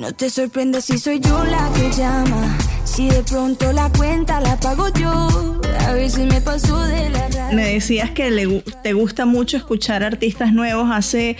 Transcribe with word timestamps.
No 0.00 0.14
te 0.14 0.30
sorprendas 0.30 0.86
si 0.86 0.96
soy 0.96 1.20
yo 1.20 1.44
la 1.44 1.70
que 1.74 1.94
llama. 1.94 2.56
Si 2.84 3.10
de 3.10 3.22
pronto 3.22 3.70
la 3.74 3.90
cuenta 3.90 4.40
la 4.40 4.58
pago 4.58 4.88
yo. 4.98 5.60
A 5.80 5.92
ver 5.92 6.08
si 6.08 6.22
me 6.22 6.40
pasó 6.40 6.80
de 6.86 7.10
la. 7.10 7.50
Me 7.52 7.74
decías 7.74 8.10
que 8.10 8.30
le, 8.30 8.62
te 8.82 8.94
gusta 8.94 9.26
mucho 9.26 9.58
escuchar 9.58 10.02
artistas 10.02 10.54
nuevos. 10.54 10.88
Hace 10.90 11.36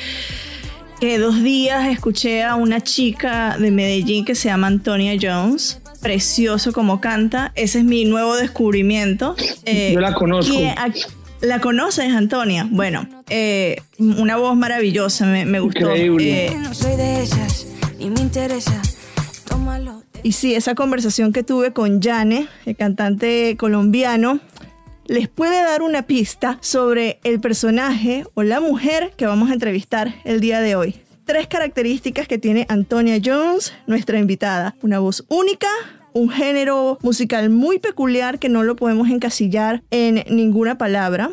que 1.00 1.18
dos 1.18 1.42
días 1.42 1.88
escuché 1.88 2.42
a 2.44 2.54
una 2.56 2.82
chica 2.82 3.56
de 3.58 3.70
Medellín 3.70 4.26
que 4.26 4.34
se 4.34 4.50
llama 4.50 4.66
Antonia 4.66 5.14
Jones. 5.18 5.80
Precioso 6.02 6.74
como 6.74 7.00
canta. 7.00 7.52
Ese 7.54 7.78
es 7.78 7.84
mi 7.86 8.04
nuevo 8.04 8.36
descubrimiento. 8.36 9.36
Eh, 9.64 9.92
Yo 9.94 10.00
la 10.00 10.12
conozco. 10.12 10.54
¿La 11.40 11.58
conoces, 11.58 12.12
Antonia? 12.12 12.68
Bueno, 12.70 13.08
eh, 13.30 13.80
una 13.98 14.36
voz 14.36 14.54
maravillosa, 14.56 15.24
me, 15.24 15.46
me 15.46 15.58
gustó. 15.60 15.80
Increíble. 15.80 16.48
Eh, 16.48 16.54
No 16.54 16.74
soy 16.74 16.96
de 16.96 17.22
esas, 17.22 17.49
ni 18.00 18.10
me 18.10 18.20
interesa. 18.20 18.80
Tómalo. 19.46 20.02
Y 20.22 20.32
sí, 20.32 20.54
esa 20.54 20.74
conversación 20.74 21.32
que 21.32 21.42
tuve 21.42 21.72
con 21.72 22.00
Jane, 22.00 22.48
el 22.66 22.76
cantante 22.76 23.56
colombiano, 23.58 24.40
les 25.06 25.28
puede 25.28 25.62
dar 25.62 25.82
una 25.82 26.02
pista 26.02 26.58
sobre 26.60 27.20
el 27.24 27.40
personaje 27.40 28.24
o 28.34 28.42
la 28.42 28.60
mujer 28.60 29.12
que 29.16 29.26
vamos 29.26 29.50
a 29.50 29.54
entrevistar 29.54 30.14
el 30.24 30.40
día 30.40 30.60
de 30.60 30.76
hoy. 30.76 30.96
Tres 31.24 31.46
características 31.46 32.26
que 32.26 32.38
tiene 32.38 32.66
Antonia 32.68 33.20
Jones, 33.22 33.72
nuestra 33.86 34.18
invitada. 34.18 34.74
Una 34.82 34.98
voz 34.98 35.24
única, 35.28 35.68
un 36.12 36.30
género 36.30 36.98
musical 37.02 37.50
muy 37.50 37.78
peculiar 37.78 38.38
que 38.38 38.48
no 38.48 38.62
lo 38.62 38.76
podemos 38.76 39.10
encasillar 39.10 39.82
en 39.90 40.24
ninguna 40.28 40.78
palabra 40.78 41.32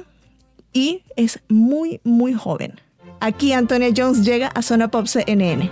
y 0.73 1.03
es 1.15 1.39
muy, 1.47 2.01
muy 2.03 2.33
joven. 2.33 2.79
Aquí 3.19 3.53
Antonia 3.53 3.89
Jones 3.95 4.23
llega 4.23 4.47
a 4.47 4.61
Zona 4.61 4.89
Pop 4.89 5.07
CNN. 5.07 5.71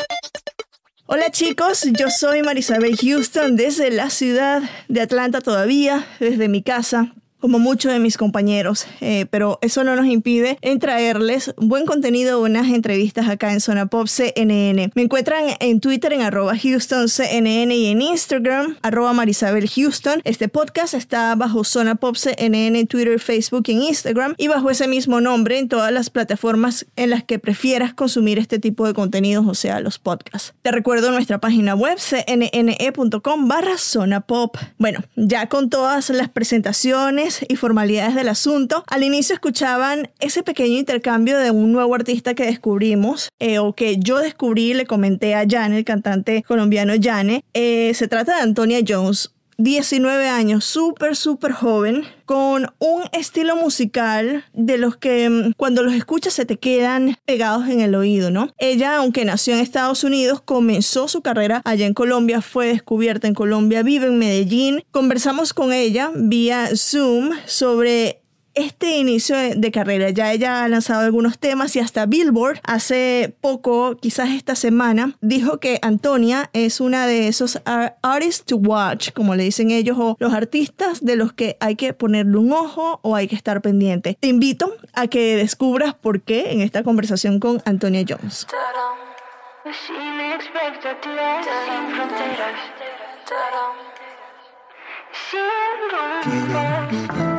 Hola 1.13 1.29
chicos, 1.29 1.83
yo 1.99 2.09
soy 2.09 2.41
Marisabel 2.41 2.95
Houston 2.95 3.57
desde 3.57 3.91
la 3.91 4.09
ciudad 4.09 4.61
de 4.87 5.01
Atlanta 5.01 5.41
todavía, 5.41 6.07
desde 6.21 6.47
mi 6.47 6.63
casa, 6.63 7.11
como 7.41 7.59
muchos 7.59 7.91
de 7.91 7.99
mis 7.99 8.17
compañeros, 8.17 8.85
eh, 9.01 9.25
pero 9.29 9.57
eso 9.61 9.83
no 9.83 9.95
nos 9.95 10.05
impide 10.05 10.57
en 10.61 10.79
traerles 10.79 11.53
buen 11.57 11.85
contenido, 11.85 12.39
buenas 12.39 12.69
entrevistas 12.69 13.27
acá 13.27 13.51
en 13.51 13.59
Zona 13.59 13.87
Pop 13.87 14.07
CNN. 14.07 14.91
Me 14.93 15.01
encuentran 15.01 15.45
en 15.59 15.79
Twitter 15.79 16.13
en 16.13 16.21
arroba 16.21 16.57
Houston 16.57 17.09
CNN 17.09 17.75
y 17.75 17.87
en 17.87 18.01
Instagram 18.01 18.77
arroba 18.83 19.13
Marisabel 19.13 19.67
Houston. 19.67 20.21
Este 20.23 20.47
podcast 20.47 20.93
está 20.93 21.33
bajo 21.35 21.63
Zona 21.63 21.95
Pop 21.95 22.15
CNN 22.15 22.79
en 22.79 22.87
Twitter, 22.87 23.19
Facebook 23.19 23.63
y 23.67 23.71
en 23.71 23.81
Instagram 23.81 24.35
y 24.37 24.47
bajo 24.47 24.69
ese 24.69 24.87
mismo 24.87 25.19
nombre 25.19 25.57
en 25.57 25.67
todas 25.67 25.91
las 25.91 26.09
plataformas 26.09 26.85
en 26.95 27.09
las 27.09 27.23
que 27.23 27.39
prefieras 27.39 27.93
consumir 27.93 28.37
este 28.37 28.59
tipo 28.59 28.85
de 28.85 28.93
contenidos, 28.93 29.45
o 29.47 29.55
sea, 29.55 29.79
los 29.79 29.97
podcasts. 29.97 30.53
Te 30.61 30.71
recuerdo 30.71 31.11
nuestra 31.11 31.39
página 31.39 31.73
web 31.73 31.97
cnne.com 31.97 33.47
barra 33.47 33.77
Zona 33.79 34.21
Pop. 34.21 34.57
Bueno, 34.77 34.99
ya 35.15 35.49
con 35.49 35.69
todas 35.69 36.11
las 36.11 36.29
presentaciones 36.29 37.30
y 37.47 37.55
formalidades 37.55 38.15
del 38.15 38.29
asunto, 38.29 38.83
al 38.87 39.03
inicio 39.03 39.33
escuchaban 39.33 40.09
ese 40.19 40.43
pequeño 40.43 40.77
intercambio 40.77 41.37
de 41.37 41.51
un 41.51 41.71
nuevo 41.71 41.95
artista 41.95 42.33
que 42.33 42.45
descubrimos 42.45 43.29
eh, 43.39 43.59
o 43.59 43.73
que 43.73 43.97
yo 43.97 44.19
descubrí 44.19 44.73
le 44.73 44.85
comenté 44.85 45.35
a 45.35 45.45
Jane, 45.47 45.77
el 45.79 45.85
cantante 45.85 46.43
colombiano 46.43 46.93
Jane. 46.99 47.43
Eh, 47.53 47.93
se 47.93 48.07
trata 48.07 48.35
de 48.35 48.41
Antonia 48.41 48.79
Jones, 48.87 49.31
19 49.57 50.27
años, 50.27 50.65
súper, 50.65 51.15
súper 51.15 51.51
joven, 51.51 52.03
con 52.25 52.67
un 52.79 53.03
estilo 53.11 53.55
musical 53.55 54.45
de 54.53 54.77
los 54.77 54.97
que 54.97 55.29
mm, 55.29 55.53
cuando 55.57 55.83
los 55.83 55.93
escuchas 55.93 56.33
se 56.33 56.45
te 56.45 56.57
quedan 56.57 57.17
pegados 57.25 57.67
en 57.67 57.81
el 57.81 57.95
oído, 57.95 58.31
¿no? 58.31 58.49
Ella, 58.57 58.97
aunque 58.97 59.25
nació 59.25 59.53
en 59.53 59.59
Estados 59.59 60.03
Unidos, 60.03 60.41
comenzó 60.41 61.07
su 61.07 61.21
carrera 61.21 61.61
allá 61.65 61.85
en 61.85 61.93
Colombia, 61.93 62.41
fue 62.41 62.67
descubierta 62.67 63.27
en 63.27 63.33
Colombia, 63.33 63.83
vive 63.83 64.07
en 64.07 64.17
Medellín. 64.17 64.83
Conversamos 64.91 65.53
con 65.53 65.73
ella 65.73 66.11
vía 66.15 66.69
Zoom 66.75 67.31
sobre 67.45 68.20
este 68.53 68.97
inicio 68.97 69.35
de, 69.37 69.71
carrera. 69.71 70.09
Ya 70.09 70.31
ella 70.33 70.63
ha 70.63 70.67
lanzado 70.67 71.01
algunos 71.05 71.39
temas 71.39 71.75
y 71.75 71.79
hasta 71.79 72.05
Billboard 72.05 72.59
hace 72.63 73.35
poco, 73.41 73.95
quizás 73.95 74.29
esta 74.29 74.55
semana, 74.55 75.15
dijo 75.21 75.59
que 75.59 75.79
Antonia 75.81 76.49
es 76.53 76.81
una 76.81 77.07
de 77.07 77.27
esos 77.27 77.61
ar- 77.65 77.97
artists 78.01 78.45
to 78.45 78.57
watch, 78.57 79.11
como 79.13 79.35
le 79.35 79.43
dicen 79.43 79.71
ellos, 79.71 79.97
o 79.99 80.17
los 80.19 80.33
artistas 80.33 81.03
de 81.03 81.15
los 81.15 81.33
que 81.33 81.57
hay 81.59 81.75
que 81.75 81.93
ponerle 81.93 82.37
un 82.37 82.51
ojo 82.51 82.99
o 83.03 83.15
hay 83.15 83.27
que 83.27 83.35
estar 83.35 83.61
pendiente. 83.61 84.17
Te 84.19 84.27
invito 84.27 84.75
a 84.93 85.07
que 85.07 85.35
descubras 85.35 85.93
por 85.93 86.21
qué 86.21 86.51
en 86.51 86.61
esta 86.61 86.83
conversación 86.83 87.39
con 87.39 87.61
Antonia 87.65 88.03
Jones. 88.07 88.47
Sin 89.63 90.19
expectativas, 90.19 91.45
sin 91.45 91.95
fronteras. 91.95 92.59
Sin 95.29 97.19
rumbo. 97.19 97.30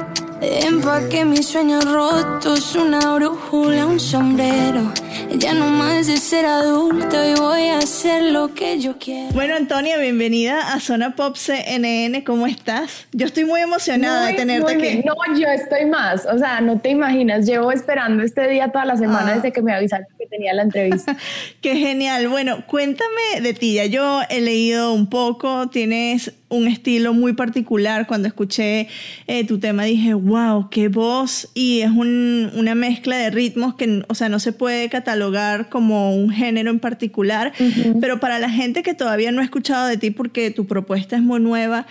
Empaqué 0.44 1.24
mis 1.24 1.46
sueños 1.46 1.84
rotos, 1.84 2.74
una 2.74 3.14
brújula, 3.14 3.86
un 3.86 4.00
sombrero. 4.00 4.92
Ya 5.38 5.54
no 5.54 5.68
más 5.68 6.08
de 6.08 6.16
ser 6.16 6.44
adulto 6.46 7.16
y 7.24 7.34
voy 7.40 7.68
a 7.68 7.78
hacer 7.78 8.24
lo 8.24 8.52
que 8.52 8.80
yo 8.80 8.98
quiero. 8.98 9.32
Bueno, 9.34 9.54
Antonia, 9.54 9.96
bienvenida 9.98 10.72
a 10.74 10.80
Zona 10.80 11.14
Pop 11.14 11.36
CNN. 11.36 12.24
¿Cómo 12.24 12.48
estás? 12.48 13.06
Yo 13.12 13.24
estoy 13.26 13.44
muy 13.44 13.60
emocionada 13.60 14.26
de 14.26 14.34
tenerte 14.34 14.64
muy 14.64 14.72
aquí. 14.74 14.82
bien. 14.82 15.04
No, 15.06 15.14
yo 15.38 15.46
estoy 15.46 15.86
más. 15.86 16.26
O 16.26 16.36
sea, 16.36 16.60
no 16.60 16.80
te 16.80 16.90
imaginas. 16.90 17.46
Llevo 17.46 17.70
esperando 17.70 18.24
este 18.24 18.48
día 18.48 18.72
toda 18.72 18.84
la 18.84 18.96
semana 18.96 19.30
Ah. 19.30 19.34
desde 19.36 19.52
que 19.52 19.62
me 19.62 19.72
avisaron 19.72 20.06
que 20.18 20.26
tenía 20.26 20.52
la 20.54 20.62
entrevista. 20.62 21.16
Qué 21.62 21.76
genial. 21.76 22.26
Bueno, 22.28 22.66
cuéntame 22.66 23.40
de 23.40 23.54
ti. 23.54 23.74
Ya 23.74 23.86
yo 23.86 24.22
he 24.28 24.40
leído 24.40 24.92
un 24.92 25.06
poco. 25.08 25.68
Tienes 25.68 26.32
un 26.52 26.68
estilo 26.68 27.12
muy 27.14 27.32
particular. 27.32 28.06
Cuando 28.06 28.28
escuché 28.28 28.88
eh, 29.26 29.44
tu 29.46 29.58
tema 29.58 29.84
dije, 29.84 30.14
wow, 30.14 30.68
qué 30.70 30.88
voz. 30.88 31.48
Y 31.54 31.80
es 31.80 31.90
un- 31.90 32.50
una 32.54 32.74
mezcla 32.74 33.16
de 33.16 33.30
ritmos 33.30 33.74
que, 33.74 34.02
o 34.08 34.14
sea, 34.14 34.28
no 34.28 34.38
se 34.38 34.52
puede 34.52 34.88
catalogar 34.88 35.68
como 35.68 36.14
un 36.14 36.30
género 36.30 36.70
en 36.70 36.78
particular. 36.78 37.52
Pero 38.00 38.20
para 38.20 38.38
la 38.38 38.50
gente 38.50 38.82
que 38.82 38.94
todavía 38.94 39.32
no 39.32 39.40
ha 39.40 39.44
escuchado 39.44 39.86
de 39.86 39.96
ti 39.96 40.10
porque 40.10 40.50
tu 40.50 40.66
propuesta 40.66 41.16
es 41.16 41.22
muy 41.22 41.40
nueva, 41.40 41.86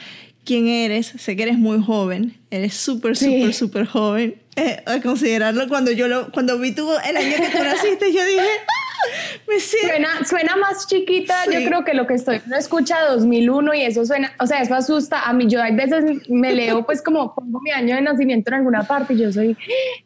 ¿quién 0.46 0.68
eres? 0.68 1.07
Sé 1.18 1.36
que 1.36 1.44
eres 1.44 1.57
muy 1.57 1.81
joven. 1.84 2.34
Eres 2.50 2.74
súper, 2.74 3.16
súper, 3.18 3.54
súper 3.54 3.86
joven. 3.86 4.36
Eh, 4.57 4.84
a 4.86 5.00
considerarlo 5.02 5.68
cuando 5.69 5.92
yo 5.92 6.07
lo, 6.10 6.30
cuando 6.31 6.60
vi 6.60 6.74
tu, 6.74 6.86
el 7.07 7.16
año 7.18 7.36
que 7.38 7.57
tú 7.57 7.64
naciste, 7.64 8.12
yo 8.14 8.25
dije, 8.25 8.42
¡ah! 8.42 8.81
Suena, 9.81 10.25
suena 10.25 10.56
más 10.56 10.88
chiquita, 10.88 11.36
Sí. 11.45 11.51
yo 11.53 11.68
creo 11.68 11.83
que 11.83 11.94
lo 11.94 12.07
que 12.07 12.13
estoy, 12.13 12.42
uno 12.45 12.57
escucha 12.57 13.01
2001 13.09 13.74
y 13.74 13.81
eso 13.81 14.06
suena, 14.06 14.31
o 14.39 14.48
sea, 14.48 14.62
eso 14.62 14.75
asusta 14.75 15.21
a 15.24 15.33
mí. 15.33 15.48
Yo 15.48 15.62
a 15.62 15.69
veces 15.71 16.27
me 16.30 16.53
leo, 16.53 16.86
pues 16.86 17.01
como 17.01 17.33
pongo 17.36 17.59
mi 17.62 17.71
año 17.71 17.95
de 17.95 18.01
nacimiento 18.01 18.50
en 18.51 18.56
alguna 18.56 18.83
parte 18.83 19.13
y 19.13 19.19
yo 19.19 19.31
soy, 19.31 19.57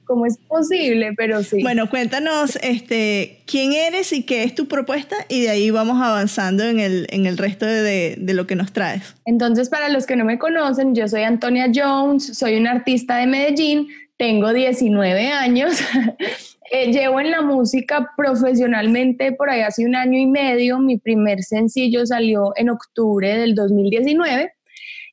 ¿cómo 0.06 0.25
es 0.25 0.38
posible? 0.47 1.13
Pero 1.15 1.44
sí. 1.44 1.62
Bueno, 1.62 1.89
cuéntanos 1.89 2.57
este, 2.62 3.42
quién 3.45 3.74
eres 3.74 4.13
y 4.13 4.24
qué 4.24 4.44
es 4.44 4.56
tu 4.56 4.68
propuesta 4.68 5.15
y 5.30 5.41
de 5.41 5.50
ahí 5.50 5.69
vamos 5.71 6.01
avanzando 6.01 6.63
en 6.63 6.80
el, 6.80 7.07
en 7.09 7.25
el 7.25 7.38
resto 7.38 7.65
de, 7.65 8.15
de 8.18 8.33
lo 8.33 8.48
que 8.48 8.56
nos 8.56 8.71
traes. 8.74 9.15
Entonces, 9.25 9.69
para 9.69 9.89
los 9.89 10.06
que 10.06 10.15
no 10.15 10.25
me 10.25 10.39
conocen, 10.39 10.95
yo 10.95 11.07
soy 11.07 11.24
Antonia 11.24 11.71
Jones, 11.74 12.38
soy 12.38 12.56
una 12.57 12.71
artista 12.71 13.18
de 13.18 13.27
Medellín, 13.27 13.88
tengo 14.18 14.53
19 14.53 15.27
años. 15.31 15.80
Eh, 16.71 16.91
llevo 16.91 17.19
en 17.19 17.29
la 17.31 17.41
música 17.41 18.12
profesionalmente 18.17 19.31
por 19.31 19.50
ahí 19.50 19.62
hace 19.62 19.85
un 19.85 19.95
año 19.95 20.17
y 20.17 20.25
medio. 20.25 20.79
Mi 20.79 20.97
primer 20.97 21.44
sencillo 21.44 22.06
salió 22.06 22.53
en 22.56 22.69
octubre 22.69 23.38
del 23.38 23.53
2019 23.53 24.51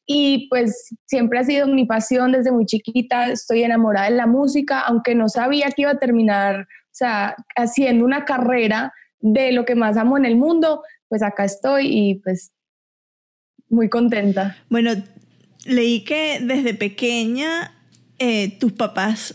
y 0.06 0.48
pues 0.48 0.94
siempre 1.06 1.38
ha 1.38 1.44
sido 1.44 1.66
mi 1.66 1.84
pasión 1.84 2.32
desde 2.32 2.52
muy 2.52 2.64
chiquita. 2.64 3.30
Estoy 3.30 3.64
enamorada 3.64 4.08
de 4.08 4.16
la 4.16 4.26
música, 4.26 4.80
aunque 4.80 5.14
no 5.14 5.28
sabía 5.28 5.70
que 5.70 5.82
iba 5.82 5.90
a 5.90 5.98
terminar, 5.98 6.62
o 6.62 6.90
sea, 6.90 7.36
haciendo 7.54 8.04
una 8.04 8.24
carrera 8.24 8.92
de 9.20 9.52
lo 9.52 9.64
que 9.64 9.74
más 9.74 9.96
amo 9.96 10.16
en 10.16 10.24
el 10.24 10.36
mundo, 10.36 10.82
pues 11.08 11.22
acá 11.22 11.44
estoy 11.44 11.86
y 11.86 12.14
pues 12.16 12.52
muy 13.68 13.88
contenta. 13.88 14.56
Bueno, 14.70 14.92
leí 15.66 16.02
que 16.04 16.40
desde 16.42 16.74
pequeña 16.74 17.72
eh, 18.18 18.58
tus 18.58 18.72
papás 18.72 19.34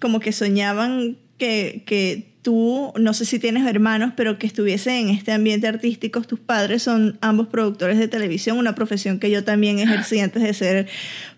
como 0.00 0.20
que 0.20 0.32
soñaban 0.32 1.16
que, 1.40 1.82
que 1.86 2.30
tú, 2.42 2.92
no 2.96 3.14
sé 3.14 3.24
si 3.24 3.38
tienes 3.38 3.66
hermanos, 3.66 4.12
pero 4.14 4.38
que 4.38 4.46
estuviesen 4.46 5.08
en 5.08 5.08
este 5.10 5.32
ambiente 5.32 5.66
artístico, 5.66 6.20
tus 6.22 6.38
padres 6.38 6.82
son 6.82 7.18
ambos 7.20 7.48
productores 7.48 7.98
de 7.98 8.08
televisión, 8.08 8.58
una 8.58 8.74
profesión 8.74 9.18
que 9.18 9.30
yo 9.30 9.42
también 9.42 9.78
ejercí 9.78 10.20
antes 10.20 10.42
de 10.42 10.54
ser 10.54 10.88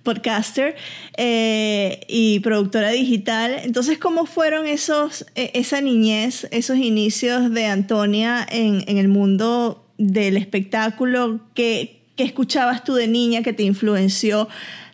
podcaster 0.02 0.74
eh, 1.16 2.00
y 2.08 2.40
productora 2.40 2.90
digital. 2.90 3.56
Entonces, 3.62 3.98
¿cómo 3.98 4.26
fueron 4.26 4.66
esos, 4.66 5.24
e, 5.34 5.52
esa 5.54 5.80
niñez, 5.80 6.48
esos 6.50 6.78
inicios 6.78 7.52
de 7.52 7.66
Antonia 7.66 8.46
en, 8.50 8.84
en 8.86 8.98
el 8.98 9.08
mundo 9.08 9.86
del 9.98 10.36
espectáculo? 10.36 11.40
¿Qué, 11.54 12.02
¿Qué 12.16 12.24
escuchabas 12.24 12.84
tú 12.84 12.94
de 12.94 13.08
niña 13.08 13.42
que 13.42 13.52
te 13.52 13.62
influenció 13.62 14.48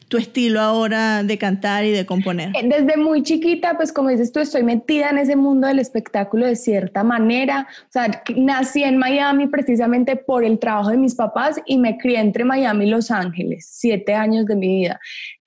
tu 0.09 0.17
estilo 0.17 0.61
ahora 0.61 1.23
de 1.23 1.39
cantar 1.39 1.85
y 1.85 1.91
de 1.93 2.07
componer? 2.07 2.51
Eh, 2.55 2.67
desde 2.67 2.97
muy 2.97 3.23
chiquita, 3.23 3.77
pues 3.77 3.93
como 3.93 4.09
dices 4.09 4.33
tú, 4.33 4.41
estoy 4.41 4.63
metida 4.63 5.11
en 5.11 5.19
ese 5.19 5.37
mundo 5.37 5.69
del 5.69 5.79
espectáculo 5.79 6.47
de 6.47 6.57
cierta 6.57 7.05
manera. 7.05 7.69
O 7.83 7.93
sea, 7.93 8.23
nací 8.37 8.83
en 8.83 8.99
Miami 8.99 9.47
precisamente 9.47 10.17
por 10.17 10.45
el 10.45 10.59
trabajo 10.59 10.91
de 10.91 10.97
mis 10.97 11.15
papás 11.15 11.61
y 11.67 11.79
me 11.79 11.99
crié 11.99 12.21
entre 12.21 12.45
Miami 12.45 12.87
y 12.87 12.91
Los 12.91 13.11
Ángeles, 13.11 13.69
siete 13.71 14.15
años 14.15 14.47
de 14.47 14.57
mi 14.57 14.81
vida. 14.81 15.01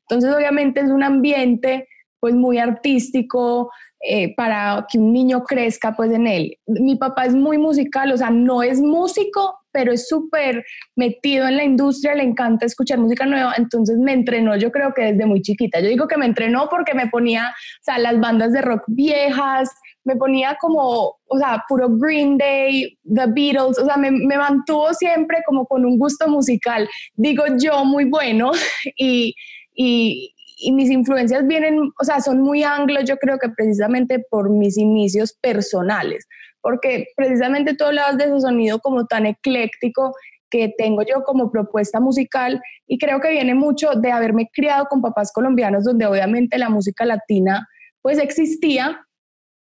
Entonces, 0.07 0.33
obviamente 0.33 0.81
es 0.81 0.89
un 0.89 1.03
ambiente 1.03 1.87
pues 2.19 2.35
muy 2.35 2.59
artístico, 2.59 3.71
eh, 4.03 4.33
para 4.33 4.87
que 4.91 4.97
un 4.97 5.13
niño 5.13 5.43
crezca 5.43 5.95
pues 5.95 6.11
en 6.11 6.25
él. 6.25 6.57
Mi 6.65 6.95
papá 6.95 7.25
es 7.25 7.35
muy 7.35 7.59
musical, 7.59 8.11
o 8.11 8.17
sea, 8.17 8.31
no 8.31 8.63
es 8.63 8.81
músico, 8.81 9.59
pero 9.71 9.91
es 9.91 10.07
súper 10.07 10.65
metido 10.95 11.47
en 11.47 11.57
la 11.57 11.63
industria, 11.63 12.15
le 12.15 12.23
encanta 12.23 12.65
escuchar 12.65 12.99
música 12.99 13.25
nueva, 13.25 13.53
entonces 13.57 13.97
me 13.97 14.13
entrenó 14.13 14.55
yo 14.55 14.71
creo 14.71 14.93
que 14.93 15.13
desde 15.13 15.25
muy 15.25 15.41
chiquita. 15.41 15.79
Yo 15.79 15.87
digo 15.87 16.07
que 16.07 16.17
me 16.17 16.25
entrenó 16.25 16.67
porque 16.69 16.93
me 16.93 17.07
ponía, 17.07 17.49
o 17.49 17.83
sea, 17.83 17.97
las 17.97 18.19
bandas 18.19 18.51
de 18.53 18.61
rock 18.61 18.83
viejas, 18.87 19.69
me 20.03 20.15
ponía 20.15 20.57
como, 20.59 21.19
o 21.25 21.37
sea, 21.37 21.63
puro 21.67 21.87
Green 21.89 22.37
Day, 22.37 22.97
The 23.03 23.27
Beatles, 23.27 23.77
o 23.77 23.85
sea, 23.85 23.97
me, 23.97 24.11
mantuvo 24.11 24.93
siempre 24.93 25.39
como 25.45 25.65
con 25.65 25.85
un 25.85 25.97
gusto 25.97 26.27
musical, 26.27 26.89
digo 27.15 27.43
yo, 27.59 27.85
muy 27.85 28.05
bueno, 28.05 28.51
y, 28.97 29.35
y, 29.75 30.33
y 30.57 30.71
mis 30.71 30.89
influencias 30.89 31.45
vienen, 31.45 31.79
o 31.99 32.03
sea, 32.03 32.19
son 32.21 32.41
muy 32.41 32.63
anglos, 32.63 33.03
yo 33.05 33.17
creo 33.17 33.37
que 33.37 33.49
precisamente 33.49 34.23
por 34.29 34.49
mis 34.49 34.77
inicios 34.77 35.33
personales 35.33 36.27
porque 36.61 37.07
precisamente 37.15 37.75
tú 37.75 37.85
hablabas 37.85 38.17
de 38.17 38.29
su 38.29 38.39
sonido 38.39 38.79
como 38.79 39.05
tan 39.05 39.25
ecléctico 39.25 40.13
que 40.49 40.73
tengo 40.77 41.01
yo 41.03 41.23
como 41.23 41.51
propuesta 41.51 41.99
musical 41.99 42.61
y 42.85 42.97
creo 42.97 43.21
que 43.21 43.31
viene 43.31 43.55
mucho 43.55 43.91
de 43.95 44.11
haberme 44.11 44.49
criado 44.53 44.85
con 44.85 45.01
papás 45.01 45.31
colombianos 45.33 45.85
donde 45.85 46.05
obviamente 46.05 46.57
la 46.57 46.69
música 46.69 47.05
latina 47.05 47.67
pues 48.01 48.19
existía, 48.19 49.05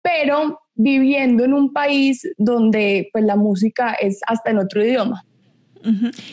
pero 0.02 0.60
viviendo 0.74 1.44
en 1.44 1.54
un 1.54 1.72
país 1.72 2.22
donde 2.38 3.08
pues 3.12 3.24
la 3.24 3.36
música 3.36 3.92
es 3.94 4.20
hasta 4.26 4.50
en 4.50 4.58
otro 4.58 4.84
idioma. 4.84 5.22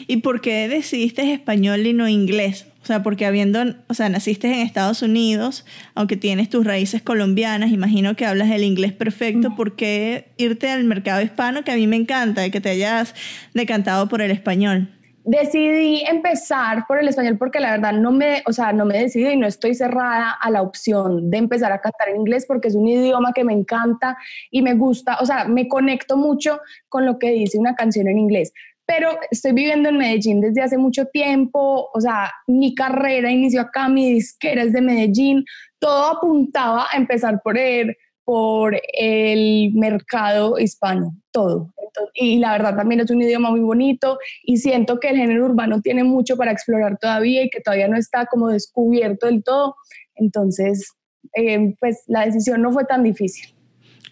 ¿Y 0.07 0.17
por 0.17 0.41
qué 0.41 0.67
decidiste 0.67 1.31
español 1.31 1.85
y 1.85 1.94
no 1.94 2.07
inglés? 2.07 2.67
O 2.81 2.85
sea, 2.88 3.03
porque 3.03 3.25
habiendo, 3.25 3.59
o 3.88 3.94
sea, 3.94 4.07
naciste 4.07 4.47
en 4.47 4.59
Estados 4.59 5.01
Unidos, 5.01 5.65
aunque 5.94 6.15
tienes 6.15 6.49
tus 6.49 6.65
raíces 6.65 7.01
colombianas, 7.01 7.71
imagino 7.71 8.15
que 8.15 8.25
hablas 8.25 8.49
el 8.49 8.63
inglés 8.63 8.94
perfecto, 8.94 9.55
¿por 9.57 9.75
qué 9.75 10.29
irte 10.38 10.69
al 10.69 10.85
mercado 10.85 11.21
hispano 11.21 11.65
que 11.65 11.71
a 11.71 11.75
mí 11.75 11.85
me 11.85 11.97
encanta 11.97 12.45
y 12.45 12.51
que 12.51 12.61
te 12.61 12.69
hayas 12.69 13.13
decantado 13.53 14.07
por 14.07 14.21
el 14.21 14.31
español? 14.31 14.89
Decidí 15.25 16.03
empezar 16.07 16.85
por 16.88 16.99
el 16.99 17.09
español 17.09 17.38
porque 17.38 17.59
la 17.59 17.71
verdad 17.71 17.91
no 17.91 18.13
me, 18.13 18.41
o 18.45 18.53
sea, 18.53 18.71
no 18.71 18.85
me 18.85 18.97
decidí 18.97 19.31
y 19.31 19.35
no 19.35 19.45
estoy 19.45 19.75
cerrada 19.75 20.31
a 20.31 20.49
la 20.49 20.61
opción 20.61 21.29
de 21.29 21.39
empezar 21.39 21.73
a 21.73 21.81
cantar 21.81 22.07
en 22.07 22.21
inglés 22.21 22.45
porque 22.47 22.69
es 22.69 22.75
un 22.75 22.88
idioma 22.88 23.33
que 23.33 23.44
me 23.44 23.51
encanta 23.51 24.17
y 24.49 24.61
me 24.61 24.75
gusta, 24.75 25.17
o 25.19 25.25
sea, 25.25 25.44
me 25.44 25.67
conecto 25.67 26.15
mucho 26.15 26.61
con 26.88 27.05
lo 27.05 27.19
que 27.19 27.31
dice 27.31 27.57
una 27.57 27.75
canción 27.75 28.07
en 28.07 28.17
inglés 28.17 28.53
pero 28.87 29.09
estoy 29.29 29.51
viviendo 29.51 29.89
en 29.89 29.97
Medellín 29.97 30.39
desde 30.39 30.63
hace 30.63 30.77
mucho 30.77 31.05
tiempo, 31.07 31.89
o 31.93 32.01
sea, 32.01 32.31
mi 32.47 32.73
carrera 32.73 33.29
inició 33.29 33.61
acá, 33.61 33.89
mi 33.89 34.13
disquera 34.13 34.63
es 34.63 34.71
de 34.71 34.81
Medellín, 34.81 35.43
todo 35.77 36.05
apuntaba 36.05 36.87
a 36.89 36.97
empezar 36.97 37.41
por 37.43 37.57
el, 37.57 37.97
por 38.23 38.79
el 38.97 39.73
mercado 39.73 40.57
hispano, 40.57 41.15
todo. 41.31 41.73
y 42.13 42.39
la 42.39 42.53
verdad 42.53 42.77
también 42.77 43.01
es 43.01 43.11
un 43.11 43.21
idioma 43.21 43.51
muy 43.51 43.59
bonito 43.59 44.19
y 44.43 44.57
siento 44.57 44.99
que 45.01 45.09
el 45.09 45.17
género 45.17 45.45
urbano 45.45 45.81
tiene 45.81 46.05
mucho 46.05 46.37
para 46.37 46.53
explorar 46.53 46.97
todavía 46.97 47.43
y 47.43 47.49
que 47.49 47.59
todavía 47.59 47.89
no 47.89 47.97
está 47.97 48.25
como 48.25 48.47
descubierto 48.47 49.25
del 49.25 49.43
todo. 49.43 49.75
Entonces, 50.15 50.93
eh, 51.33 51.75
pues 51.79 52.03
la 52.07 52.25
decisión 52.25 52.61
no 52.61 52.71
fue 52.71 52.85
tan 52.85 53.03
difícil. 53.03 53.56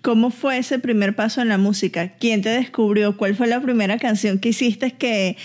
¿Cómo 0.06 0.30
fue 0.30 0.60
ese 0.60 0.78
primer 0.78 1.16
paso 1.16 1.42
en 1.42 1.50
la 1.50 1.58
música? 1.58 2.10
¿Quién 2.20 2.44
te 2.44 2.50
descubrió? 2.50 3.18
¿Cuál 3.18 3.34
fue 3.34 3.48
la 3.48 3.60
primera 3.60 3.98
canción 3.98 4.38
que 4.38 4.50
hiciste 4.50 4.92
que 4.92 5.36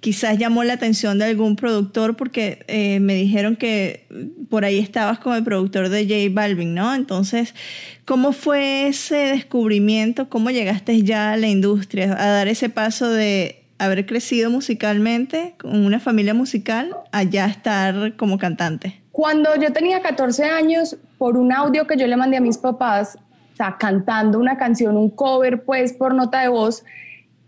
quizás 0.00 0.38
llamó 0.38 0.64
la 0.64 0.72
atención 0.72 1.18
de 1.18 1.26
algún 1.26 1.54
productor? 1.54 2.16
Porque 2.16 2.64
eh, 2.66 2.98
me 2.98 3.14
dijeron 3.14 3.56
que 3.56 4.06
por 4.48 4.64
ahí 4.64 4.78
estabas 4.78 5.18
con 5.18 5.36
el 5.36 5.44
productor 5.44 5.90
de 5.90 6.04
J 6.04 6.34
Balvin, 6.34 6.72
¿no? 6.72 6.94
Entonces, 6.94 7.54
¿cómo 8.06 8.32
fue 8.32 8.86
ese 8.86 9.16
descubrimiento? 9.16 10.30
¿Cómo 10.30 10.48
llegaste 10.48 11.02
ya 11.02 11.32
a 11.32 11.36
la 11.36 11.48
industria 11.48 12.16
a 12.18 12.28
dar 12.28 12.48
ese 12.48 12.70
paso 12.70 13.10
de 13.10 13.64
haber 13.76 14.06
crecido 14.06 14.48
musicalmente 14.48 15.56
con 15.58 15.84
una 15.84 16.00
familia 16.00 16.32
musical 16.32 16.96
a 17.12 17.22
ya 17.22 17.44
estar 17.44 18.16
como 18.16 18.38
cantante? 18.38 18.98
Cuando 19.12 19.54
yo 19.60 19.74
tenía 19.74 20.00
14 20.00 20.44
años, 20.44 20.96
por 21.18 21.36
un 21.36 21.52
audio 21.52 21.86
que 21.86 21.96
yo 21.96 22.06
le 22.06 22.16
mandé 22.16 22.36
a 22.36 22.40
mis 22.40 22.58
papás, 22.58 23.18
o 23.56 23.62
sea, 23.64 23.78
cantando 23.78 24.38
una 24.38 24.58
canción, 24.58 24.98
un 24.98 25.08
cover, 25.08 25.64
pues 25.64 25.94
por 25.94 26.14
nota 26.14 26.42
de 26.42 26.48
voz, 26.48 26.84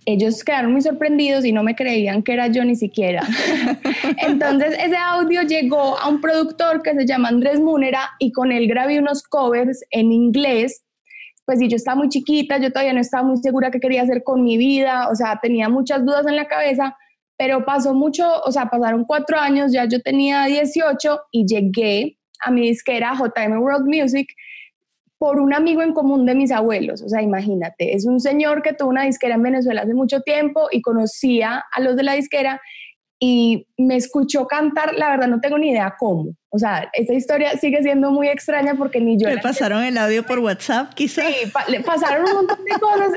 ellos 0.06 0.42
quedaron 0.42 0.72
muy 0.72 0.80
sorprendidos 0.80 1.44
y 1.44 1.52
no 1.52 1.62
me 1.62 1.76
creían 1.76 2.22
que 2.22 2.32
era 2.32 2.46
yo 2.46 2.64
ni 2.64 2.76
siquiera. 2.76 3.22
Entonces 4.16 4.74
ese 4.82 4.96
audio 4.96 5.42
llegó 5.42 5.98
a 5.98 6.08
un 6.08 6.22
productor 6.22 6.80
que 6.80 6.94
se 6.94 7.04
llama 7.04 7.28
Andrés 7.28 7.60
Múnera 7.60 8.08
y 8.18 8.32
con 8.32 8.50
él 8.50 8.68
grabé 8.68 8.98
unos 8.98 9.22
covers 9.22 9.84
en 9.90 10.10
inglés. 10.10 10.82
Pues 11.44 11.58
si 11.58 11.68
yo 11.68 11.76
estaba 11.76 11.98
muy 11.98 12.08
chiquita, 12.08 12.56
yo 12.56 12.70
todavía 12.70 12.94
no 12.94 13.00
estaba 13.00 13.22
muy 13.22 13.36
segura 13.36 13.70
qué 13.70 13.80
quería 13.80 14.00
hacer 14.00 14.22
con 14.24 14.42
mi 14.42 14.56
vida, 14.56 15.10
o 15.10 15.14
sea, 15.14 15.38
tenía 15.42 15.68
muchas 15.68 16.06
dudas 16.06 16.26
en 16.26 16.36
la 16.36 16.46
cabeza, 16.46 16.96
pero 17.36 17.66
pasó 17.66 17.92
mucho, 17.92 18.26
o 18.46 18.50
sea, 18.50 18.70
pasaron 18.70 19.04
cuatro 19.04 19.38
años, 19.38 19.72
ya 19.72 19.84
yo 19.84 20.00
tenía 20.00 20.46
18 20.46 21.20
y 21.32 21.44
llegué 21.44 22.16
a 22.40 22.50
mi 22.50 22.62
disquera 22.62 23.12
JM 23.14 23.60
World 23.60 23.86
Music 23.86 24.28
por 25.18 25.40
un 25.40 25.52
amigo 25.52 25.82
en 25.82 25.92
común 25.92 26.26
de 26.26 26.34
mis 26.34 26.52
abuelos. 26.52 27.02
O 27.02 27.08
sea, 27.08 27.20
imagínate, 27.22 27.94
es 27.94 28.06
un 28.06 28.20
señor 28.20 28.62
que 28.62 28.72
tuvo 28.72 28.90
una 28.90 29.04
disquera 29.04 29.34
en 29.34 29.42
Venezuela 29.42 29.82
hace 29.82 29.94
mucho 29.94 30.20
tiempo 30.20 30.68
y 30.70 30.80
conocía 30.80 31.64
a 31.72 31.80
los 31.80 31.96
de 31.96 32.04
la 32.04 32.12
disquera 32.14 32.60
y 33.20 33.66
me 33.76 33.96
escuchó 33.96 34.46
cantar, 34.46 34.94
la 34.94 35.10
verdad 35.10 35.26
no 35.26 35.40
tengo 35.40 35.58
ni 35.58 35.70
idea 35.70 35.96
cómo. 35.98 36.36
O 36.50 36.58
sea, 36.58 36.88
esta 36.92 37.14
historia 37.14 37.56
sigue 37.56 37.82
siendo 37.82 38.12
muy 38.12 38.28
extraña 38.28 38.76
porque 38.76 39.00
ni 39.00 39.18
yo... 39.18 39.28
¿Le 39.28 39.38
pasaron 39.38 39.82
el 39.82 39.98
audio 39.98 40.22
por 40.24 40.38
WhatsApp 40.38 40.94
quizás? 40.94 41.26
Sí, 41.26 41.50
le 41.66 41.80
pasaron 41.80 42.28
un 42.28 42.34
montón 42.34 42.64
de 42.64 42.78
cosas 42.78 43.10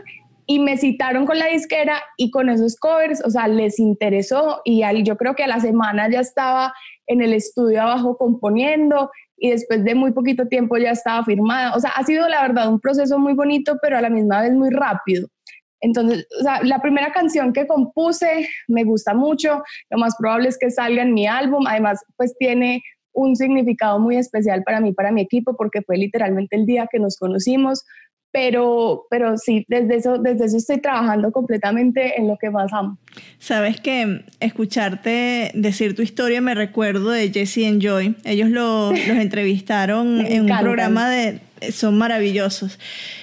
y 0.47 0.57
me 0.57 0.77
citaron 0.77 1.27
con 1.27 1.37
la 1.37 1.45
disquera 1.45 2.01
y 2.17 2.31
con 2.31 2.49
esos 2.49 2.77
covers, 2.77 3.23
o 3.23 3.29
sea, 3.29 3.47
les 3.47 3.77
interesó 3.77 4.61
y 4.65 4.81
yo 5.03 5.17
creo 5.17 5.35
que 5.35 5.43
a 5.43 5.47
la 5.47 5.59
semana 5.59 6.09
ya 6.09 6.21
estaba 6.21 6.73
en 7.05 7.21
el 7.21 7.33
estudio 7.33 7.83
abajo 7.83 8.17
componiendo 8.17 9.11
y 9.41 9.49
después 9.49 9.83
de 9.83 9.95
muy 9.95 10.11
poquito 10.11 10.47
tiempo 10.47 10.77
ya 10.77 10.91
estaba 10.91 11.25
firmada. 11.25 11.75
O 11.75 11.79
sea, 11.79 11.89
ha 11.95 12.03
sido 12.03 12.29
la 12.29 12.43
verdad 12.43 12.69
un 12.69 12.79
proceso 12.79 13.17
muy 13.17 13.33
bonito, 13.33 13.75
pero 13.81 13.97
a 13.97 14.01
la 14.01 14.09
misma 14.09 14.43
vez 14.43 14.53
muy 14.53 14.69
rápido. 14.69 15.27
Entonces, 15.79 16.27
o 16.39 16.43
sea, 16.43 16.61
la 16.63 16.79
primera 16.79 17.11
canción 17.11 17.51
que 17.51 17.65
compuse 17.65 18.47
me 18.67 18.83
gusta 18.83 19.15
mucho, 19.15 19.63
lo 19.89 19.97
más 19.97 20.15
probable 20.15 20.47
es 20.47 20.59
que 20.59 20.69
salga 20.69 21.01
en 21.01 21.15
mi 21.15 21.25
álbum, 21.25 21.65
además 21.65 21.99
pues 22.17 22.37
tiene 22.37 22.83
un 23.13 23.35
significado 23.35 23.99
muy 23.99 24.15
especial 24.17 24.61
para 24.63 24.79
mí, 24.79 24.93
para 24.93 25.11
mi 25.11 25.21
equipo, 25.21 25.55
porque 25.57 25.81
fue 25.81 25.97
literalmente 25.97 26.55
el 26.55 26.67
día 26.67 26.87
que 26.89 26.99
nos 26.99 27.17
conocimos, 27.17 27.83
pero, 28.31 29.07
pero 29.09 29.37
sí, 29.37 29.65
desde 29.67 29.97
eso, 29.97 30.17
desde 30.17 30.45
eso 30.45 30.57
estoy 30.57 30.79
trabajando 30.79 31.31
completamente 31.31 32.19
en 32.19 32.27
lo 32.27 32.37
que 32.37 32.49
más 32.49 32.71
amo. 32.71 32.97
Sabes 33.39 33.79
que 33.79 34.23
escucharte 34.39 35.51
decir 35.53 35.95
tu 35.95 36.01
historia 36.01 36.41
me 36.41 36.55
recuerdo 36.55 37.09
de 37.09 37.29
Jesse 37.29 37.67
and 37.67 37.81
Joy. 37.81 38.15
Ellos 38.23 38.49
lo, 38.49 38.91
los 38.91 38.95
entrevistaron 39.17 40.25
en 40.25 40.49
un 40.51 40.59
programa 40.59 41.09
de, 41.09 41.39
son 41.71 41.97
maravillosos. 41.97 42.79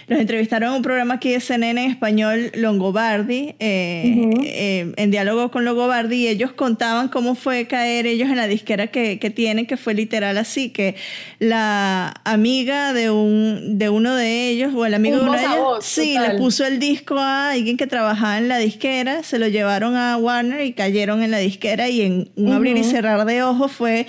Los 0.06 0.20
entrevistaron 0.20 0.70
en 0.70 0.76
un 0.76 0.82
programa 0.82 1.14
aquí 1.14 1.32
de 1.32 1.40
CNN 1.40 1.84
en 1.84 1.90
español, 1.90 2.50
Longobardi, 2.54 3.56
eh, 3.58 4.30
eh, 4.44 4.92
en 4.96 5.10
diálogo 5.10 5.50
con 5.50 5.64
Longobardi, 5.64 6.16
y 6.16 6.28
ellos 6.28 6.52
contaban 6.52 7.08
cómo 7.08 7.34
fue 7.34 7.66
caer 7.66 8.06
ellos 8.06 8.30
en 8.30 8.36
la 8.36 8.46
disquera 8.46 8.86
que, 8.86 9.18
que 9.18 9.30
tienen, 9.30 9.66
que 9.66 9.76
fue 9.76 9.94
literal 9.94 10.38
así, 10.38 10.70
que 10.70 10.94
la 11.38 12.14
amiga 12.24 12.92
de, 12.92 13.10
un, 13.10 13.78
de 13.78 13.90
uno 13.90 14.14
de 14.14 14.48
ellos, 14.48 14.72
o 14.74 14.86
el 14.86 14.94
amigo 14.94 15.16
de 15.16 15.22
uno 15.22 15.32
de 15.32 15.40
ellos, 15.40 15.84
sí, 15.84 16.16
le 16.18 16.38
puso 16.38 16.64
el 16.64 16.78
disco 16.78 17.18
a 17.18 17.50
alguien 17.50 17.76
que 17.76 17.86
trabajaba 17.86 18.38
en 18.38 18.48
la 18.48 18.58
disquera, 18.58 19.22
se 19.22 19.38
lo 19.38 19.48
llevaron 19.48 19.96
a 19.96 20.16
Warner 20.16 20.64
y 20.64 20.72
cayeron 20.72 21.22
en 21.22 21.30
la 21.30 21.38
disquera 21.38 21.88
y 21.88 22.02
en 22.02 22.30
un 22.36 22.52
abrir 22.52 22.76
y 22.76 22.84
cerrar 22.84 23.24
de 23.26 23.42
ojos 23.42 23.72
fue 23.72 24.06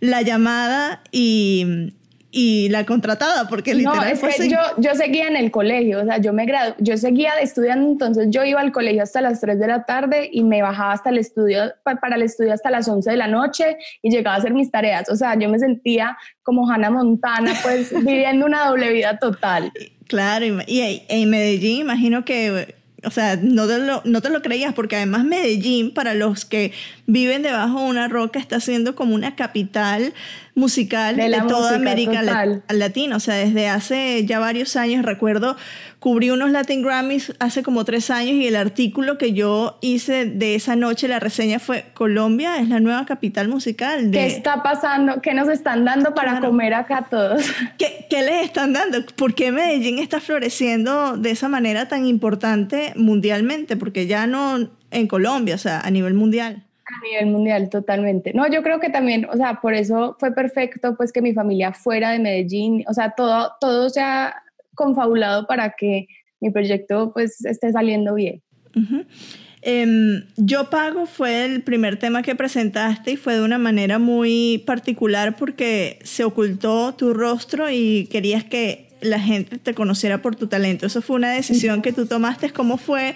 la 0.00 0.22
llamada 0.22 1.02
y 1.12 1.92
y 2.32 2.68
la 2.68 2.86
contratada, 2.86 3.48
porque 3.48 3.74
literal 3.74 3.96
no, 3.96 4.04
es 4.04 4.36
que 4.36 4.48
yo, 4.48 4.58
yo 4.78 4.94
seguía 4.94 5.26
en 5.26 5.36
el 5.36 5.50
colegio, 5.50 6.00
o 6.00 6.04
sea, 6.04 6.18
yo 6.18 6.32
me 6.32 6.46
gradu 6.46 6.74
yo 6.78 6.96
seguía 6.96 7.32
estudiando, 7.40 7.90
entonces 7.90 8.28
yo 8.30 8.44
iba 8.44 8.60
al 8.60 8.72
colegio 8.72 9.02
hasta 9.02 9.20
las 9.20 9.40
3 9.40 9.58
de 9.58 9.66
la 9.66 9.84
tarde 9.84 10.28
y 10.32 10.44
me 10.44 10.62
bajaba 10.62 10.92
hasta 10.92 11.10
el 11.10 11.18
estudio, 11.18 11.72
para 11.82 12.16
el 12.16 12.22
estudio 12.22 12.52
hasta 12.52 12.70
las 12.70 12.86
11 12.86 13.10
de 13.10 13.16
la 13.16 13.26
noche 13.26 13.76
y 14.02 14.10
llegaba 14.10 14.36
a 14.36 14.38
hacer 14.38 14.54
mis 14.54 14.70
tareas, 14.70 15.08
o 15.08 15.16
sea, 15.16 15.36
yo 15.38 15.48
me 15.48 15.58
sentía 15.58 16.16
como 16.42 16.70
Hannah 16.70 16.90
Montana, 16.90 17.52
pues 17.62 17.92
viviendo 18.04 18.46
una 18.46 18.66
doble 18.66 18.92
vida 18.92 19.18
total. 19.18 19.72
Claro, 20.06 20.44
y, 20.66 21.04
en 21.08 21.30
Medellín 21.30 21.80
imagino 21.80 22.24
que 22.24 22.79
o 23.04 23.10
sea, 23.10 23.36
no 23.36 23.66
te, 23.66 23.78
lo, 23.78 24.02
no 24.04 24.20
te 24.20 24.30
lo 24.30 24.42
creías, 24.42 24.74
porque 24.74 24.96
además 24.96 25.24
Medellín, 25.24 25.92
para 25.92 26.14
los 26.14 26.44
que 26.44 26.72
viven 27.06 27.42
debajo 27.42 27.80
de 27.80 27.90
una 27.90 28.08
roca, 28.08 28.38
está 28.38 28.60
siendo 28.60 28.94
como 28.94 29.14
una 29.14 29.36
capital 29.36 30.12
musical 30.54 31.16
de, 31.16 31.42
toda 31.48 31.74
América 31.74 32.22
Latina. 32.68 33.16
O 33.16 33.20
sea, 33.20 33.34
desde 33.36 33.68
hace 33.68 34.24
ya 34.26 34.38
varios 34.38 34.76
años, 34.76 35.04
recuerdo, 35.04 35.56
cubrí 36.00 36.30
unos 36.30 36.50
Latin 36.50 36.82
Grammys 36.82 37.34
hace 37.38 37.62
como 37.62 37.84
tres 37.84 38.10
años 38.10 38.32
y 38.32 38.46
el 38.46 38.56
artículo 38.56 39.18
que 39.18 39.34
yo 39.34 39.78
hice 39.82 40.24
de 40.24 40.54
esa 40.54 40.74
noche, 40.74 41.06
la 41.06 41.20
reseña 41.20 41.58
fue 41.58 41.84
Colombia 41.92 42.58
es 42.58 42.68
la 42.68 42.80
nueva 42.80 43.04
capital 43.04 43.48
musical. 43.48 44.10
¿Qué 44.10 44.26
está 44.26 44.62
pasando? 44.62 45.20
¿Qué 45.20 45.34
nos 45.34 45.48
están 45.48 45.84
dando 45.84 46.14
para 46.14 46.40
comer 46.40 46.72
acá 46.72 47.06
todos? 47.08 47.44
¿Qué, 47.78 48.06
¿Qué 48.08 48.22
les 48.22 48.46
están 48.46 48.72
dando? 48.72 49.04
¿Por 49.14 49.34
qué 49.34 49.52
Medellín 49.52 49.98
está 49.98 50.20
floreciendo 50.20 51.18
de 51.18 51.30
esa 51.30 51.48
manera 51.48 51.86
tan 51.86 52.06
importante 52.06 52.94
mundialmente? 52.96 53.76
Porque 53.76 54.06
ya 54.06 54.26
no 54.26 54.70
en 54.90 55.06
Colombia, 55.06 55.54
o 55.54 55.58
sea, 55.58 55.80
a 55.80 55.90
nivel 55.90 56.14
mundial. 56.14 56.64
A 56.86 57.04
nivel 57.04 57.26
mundial, 57.26 57.68
totalmente. 57.68 58.32
No, 58.34 58.50
yo 58.50 58.62
creo 58.62 58.80
que 58.80 58.88
también, 58.88 59.26
o 59.30 59.36
sea, 59.36 59.60
por 59.60 59.74
eso 59.74 60.16
fue 60.18 60.32
perfecto, 60.32 60.96
pues 60.96 61.12
que 61.12 61.20
mi 61.20 61.34
familia 61.34 61.72
fuera 61.72 62.10
de 62.10 62.18
Medellín, 62.18 62.84
o 62.88 62.94
sea, 62.94 63.10
todo, 63.10 63.52
todo 63.60 63.90
se 63.90 64.00
ha 64.00 64.42
confabulado 64.80 65.46
para 65.46 65.74
que 65.76 66.06
mi 66.40 66.50
proyecto 66.50 67.12
pues 67.12 67.44
esté 67.44 67.70
saliendo 67.70 68.14
bien. 68.14 68.42
Em, 69.62 70.24
yo 70.36 70.70
Pago 70.70 71.04
fue 71.04 71.44
el 71.44 71.62
primer 71.62 71.98
tema 71.98 72.22
que 72.22 72.34
presentaste 72.34 73.12
y 73.12 73.16
fue 73.16 73.34
de 73.34 73.42
una 73.42 73.58
manera 73.58 73.98
muy 73.98 74.62
particular 74.64 75.36
porque 75.36 75.98
se 76.02 76.24
ocultó 76.24 76.94
tu 76.94 77.12
rostro 77.12 77.70
y 77.70 78.08
querías 78.10 78.42
que 78.44 78.88
la 79.02 79.20
gente 79.20 79.58
te 79.58 79.74
conociera 79.74 80.22
por 80.22 80.34
tu 80.34 80.46
talento. 80.46 80.86
Eso 80.86 81.02
fue 81.02 81.16
una 81.16 81.30
decisión 81.30 81.82
que 81.82 81.92
tú 81.92 82.06
tomaste. 82.06 82.50
¿Cómo 82.50 82.78
fue 82.78 83.14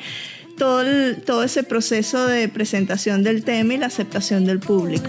todo, 0.58 0.84
todo 1.24 1.44
ese 1.44 1.62
proceso 1.62 2.26
de 2.26 2.48
presentación 2.48 3.22
del 3.22 3.42
tema 3.42 3.74
y 3.74 3.78
la 3.78 3.86
aceptación 3.86 4.44
del 4.44 4.60
público. 4.60 5.08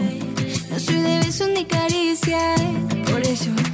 No 0.69 0.79
soy 0.79 0.95
de 0.95 1.19
besos 1.19 1.49
ni 1.49 1.65
caricias, 1.65 2.61
por 3.11 3.21
eso 3.21 3.64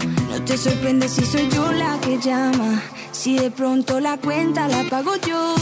te 0.52 0.58
sorprende 0.58 1.08
si 1.08 1.26
soy 1.26 1.48
yo 1.50 1.72
la 1.72 1.98
que 2.02 2.18
llama. 2.18 2.84
Si 3.14 3.40
de 3.40 3.52
pronto 3.52 4.02
la 4.02 4.18
cuenta 4.18 4.68
la 4.68 4.84
pago 4.90 5.14
yo, 5.26 5.56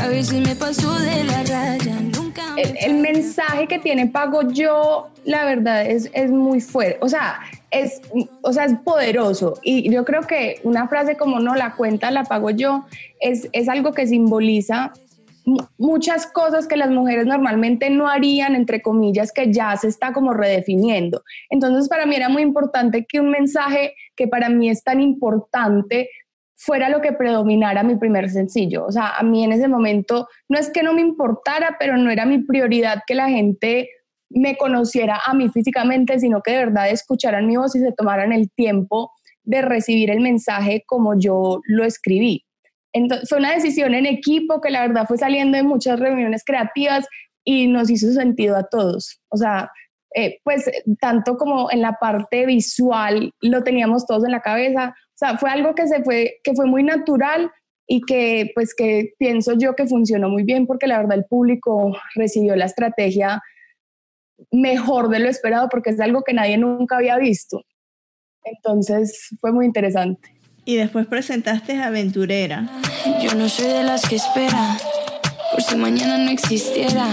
a 0.00 0.22
si 0.22 0.40
me 0.40 0.54
paso 0.54 0.96
de 1.00 1.24
la 1.24 1.42
raya. 1.42 1.96
Nunca 2.16 2.54
el, 2.56 2.76
el, 2.80 3.00
mensaje 3.00 3.66
que 3.66 3.80
tiene 3.80 4.06
pago 4.06 4.42
yo, 4.42 5.08
la 5.24 5.44
verdad, 5.44 5.84
es, 5.84 6.08
es 6.12 6.30
muy 6.30 6.60
fuerte. 6.60 6.98
O 7.00 7.08
sea, 7.08 7.40
es, 7.72 8.00
o 8.42 8.52
sea, 8.52 8.66
es 8.66 8.74
poderoso. 8.84 9.58
Y 9.64 9.90
yo 9.90 10.04
creo 10.04 10.22
que 10.22 10.60
una 10.62 10.86
frase 10.86 11.16
como 11.16 11.40
no 11.40 11.56
la 11.56 11.74
cuenta 11.74 12.12
la 12.12 12.22
pago 12.22 12.50
yo 12.50 12.84
es, 13.18 13.48
es 13.50 13.68
algo 13.68 13.92
que 13.92 14.06
simboliza 14.06 14.92
muchas 15.76 16.26
cosas 16.26 16.66
que 16.66 16.76
las 16.76 16.90
mujeres 16.90 17.26
normalmente 17.26 17.90
no 17.90 18.08
harían, 18.08 18.54
entre 18.54 18.82
comillas, 18.82 19.32
que 19.32 19.52
ya 19.52 19.76
se 19.76 19.88
está 19.88 20.12
como 20.12 20.32
redefiniendo. 20.32 21.22
Entonces, 21.50 21.88
para 21.88 22.06
mí 22.06 22.16
era 22.16 22.28
muy 22.28 22.42
importante 22.42 23.06
que 23.06 23.20
un 23.20 23.30
mensaje 23.30 23.94
que 24.16 24.28
para 24.28 24.48
mí 24.48 24.68
es 24.68 24.82
tan 24.82 25.00
importante 25.00 26.10
fuera 26.56 26.88
lo 26.88 27.00
que 27.00 27.12
predominara 27.12 27.82
mi 27.82 27.96
primer 27.96 28.28
sencillo. 28.30 28.84
O 28.84 28.92
sea, 28.92 29.16
a 29.16 29.22
mí 29.22 29.44
en 29.44 29.52
ese 29.52 29.68
momento 29.68 30.28
no 30.48 30.58
es 30.58 30.70
que 30.70 30.82
no 30.82 30.92
me 30.92 31.00
importara, 31.00 31.76
pero 31.78 31.96
no 31.96 32.10
era 32.10 32.26
mi 32.26 32.38
prioridad 32.38 33.02
que 33.06 33.14
la 33.14 33.28
gente 33.28 33.88
me 34.30 34.56
conociera 34.56 35.20
a 35.24 35.34
mí 35.34 35.48
físicamente, 35.48 36.18
sino 36.18 36.42
que 36.42 36.50
de 36.50 36.58
verdad 36.58 36.90
escucharan 36.90 37.46
mi 37.46 37.56
voz 37.56 37.74
y 37.76 37.80
se 37.80 37.92
tomaran 37.92 38.32
el 38.32 38.50
tiempo 38.50 39.12
de 39.44 39.62
recibir 39.62 40.10
el 40.10 40.20
mensaje 40.20 40.82
como 40.86 41.18
yo 41.18 41.60
lo 41.64 41.84
escribí. 41.84 42.44
Entonces, 42.92 43.28
fue 43.28 43.38
una 43.38 43.54
decisión 43.54 43.94
en 43.94 44.06
equipo 44.06 44.60
que 44.60 44.70
la 44.70 44.86
verdad 44.86 45.06
fue 45.06 45.18
saliendo 45.18 45.56
de 45.56 45.62
muchas 45.62 46.00
reuniones 46.00 46.42
creativas 46.44 47.06
y 47.44 47.66
nos 47.66 47.90
hizo 47.90 48.12
sentido 48.12 48.56
a 48.56 48.68
todos. 48.68 49.20
O 49.28 49.36
sea, 49.36 49.70
eh, 50.14 50.38
pues 50.42 50.70
tanto 51.00 51.36
como 51.36 51.70
en 51.70 51.82
la 51.82 51.92
parte 51.92 52.46
visual 52.46 53.32
lo 53.40 53.62
teníamos 53.62 54.06
todos 54.06 54.24
en 54.24 54.32
la 54.32 54.40
cabeza. 54.40 54.94
O 54.96 55.16
sea, 55.16 55.38
fue 55.38 55.50
algo 55.50 55.74
que, 55.74 55.86
se 55.86 56.02
fue, 56.02 56.40
que 56.42 56.54
fue 56.54 56.66
muy 56.66 56.82
natural 56.82 57.50
y 57.86 58.02
que 58.02 58.50
pues 58.54 58.74
que 58.74 59.14
pienso 59.18 59.54
yo 59.54 59.74
que 59.74 59.86
funcionó 59.86 60.28
muy 60.28 60.44
bien 60.44 60.66
porque 60.66 60.86
la 60.86 60.98
verdad 60.98 61.18
el 61.18 61.24
público 61.24 61.96
recibió 62.14 62.54
la 62.54 62.66
estrategia 62.66 63.40
mejor 64.52 65.08
de 65.08 65.18
lo 65.18 65.28
esperado 65.28 65.68
porque 65.70 65.90
es 65.90 66.00
algo 66.00 66.22
que 66.22 66.34
nadie 66.34 66.58
nunca 66.58 66.96
había 66.96 67.16
visto. 67.18 67.62
Entonces 68.44 69.28
fue 69.40 69.52
muy 69.52 69.66
interesante 69.66 70.37
y 70.68 70.76
después 70.76 71.06
presentaste 71.06 71.80
Aventurera. 71.80 72.68
Yo 73.22 73.34
no 73.34 73.48
soy 73.48 73.68
de 73.68 73.84
las 73.84 74.06
que 74.06 74.16
espera, 74.16 74.76
por 75.50 75.62
si 75.62 75.76
mañana 75.76 76.18
no 76.18 76.30
existiera. 76.30 77.08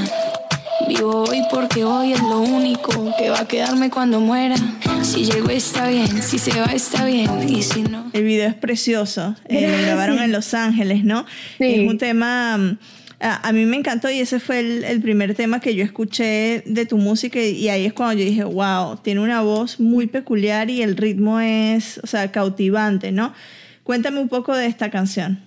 Vivo 0.89 1.23
hoy 1.23 1.41
porque 1.49 1.85
hoy 1.85 2.11
es 2.11 2.21
lo 2.21 2.41
único 2.41 3.15
que 3.17 3.29
va 3.29 3.39
a 3.39 3.47
quedarme 3.47 3.89
cuando 3.89 4.19
muera. 4.19 4.57
Si 5.03 5.23
llego 5.23 5.49
está 5.51 5.87
bien, 5.87 6.21
si 6.21 6.37
se 6.37 6.59
va 6.59 6.65
está 6.65 7.05
bien 7.05 7.47
y 7.47 7.63
si 7.63 7.83
no. 7.83 8.09
El 8.11 8.25
video 8.25 8.49
es 8.49 8.55
precioso, 8.55 9.37
eh, 9.45 9.71
lo 9.71 9.83
grabaron 9.83 10.19
en 10.19 10.33
Los 10.33 10.53
Ángeles, 10.53 11.05
¿no? 11.05 11.25
Sí. 11.57 11.75
Es 11.75 11.89
un 11.89 11.97
tema 11.97 12.77
mm, 13.19 13.23
a, 13.43 13.51
mí 13.51 13.65
me 13.65 13.77
encantó 13.77 14.09
y 14.09 14.19
ese 14.19 14.39
fue 14.39 14.59
el, 14.59 15.01
primer 15.01 15.35
tema 15.35 15.59
que 15.59 15.75
yo 15.75 15.83
escuché 15.83 16.63
de 16.65 16.85
tu 16.85 16.97
música 16.97 17.39
y, 17.39 17.69
ahí 17.69 17.85
es 17.85 17.93
cuando 17.93 18.15
yo 18.15 18.25
dije, 18.25 18.43
wow, 18.43 18.97
tiene 18.97 19.21
una 19.21 19.41
voz 19.41 19.79
muy 19.79 20.07
peculiar 20.07 20.69
y 20.69 20.81
el 20.81 20.97
ritmo 20.97 21.39
es, 21.39 21.99
o 22.03 22.07
sea, 22.07 22.31
cautivante, 22.31 23.11
¿no? 23.11 23.33
Cuéntame 23.83 24.19
un 24.19 24.29
poco 24.29 24.55
de 24.55 24.65
esta 24.65 24.89
canción. 24.89 25.39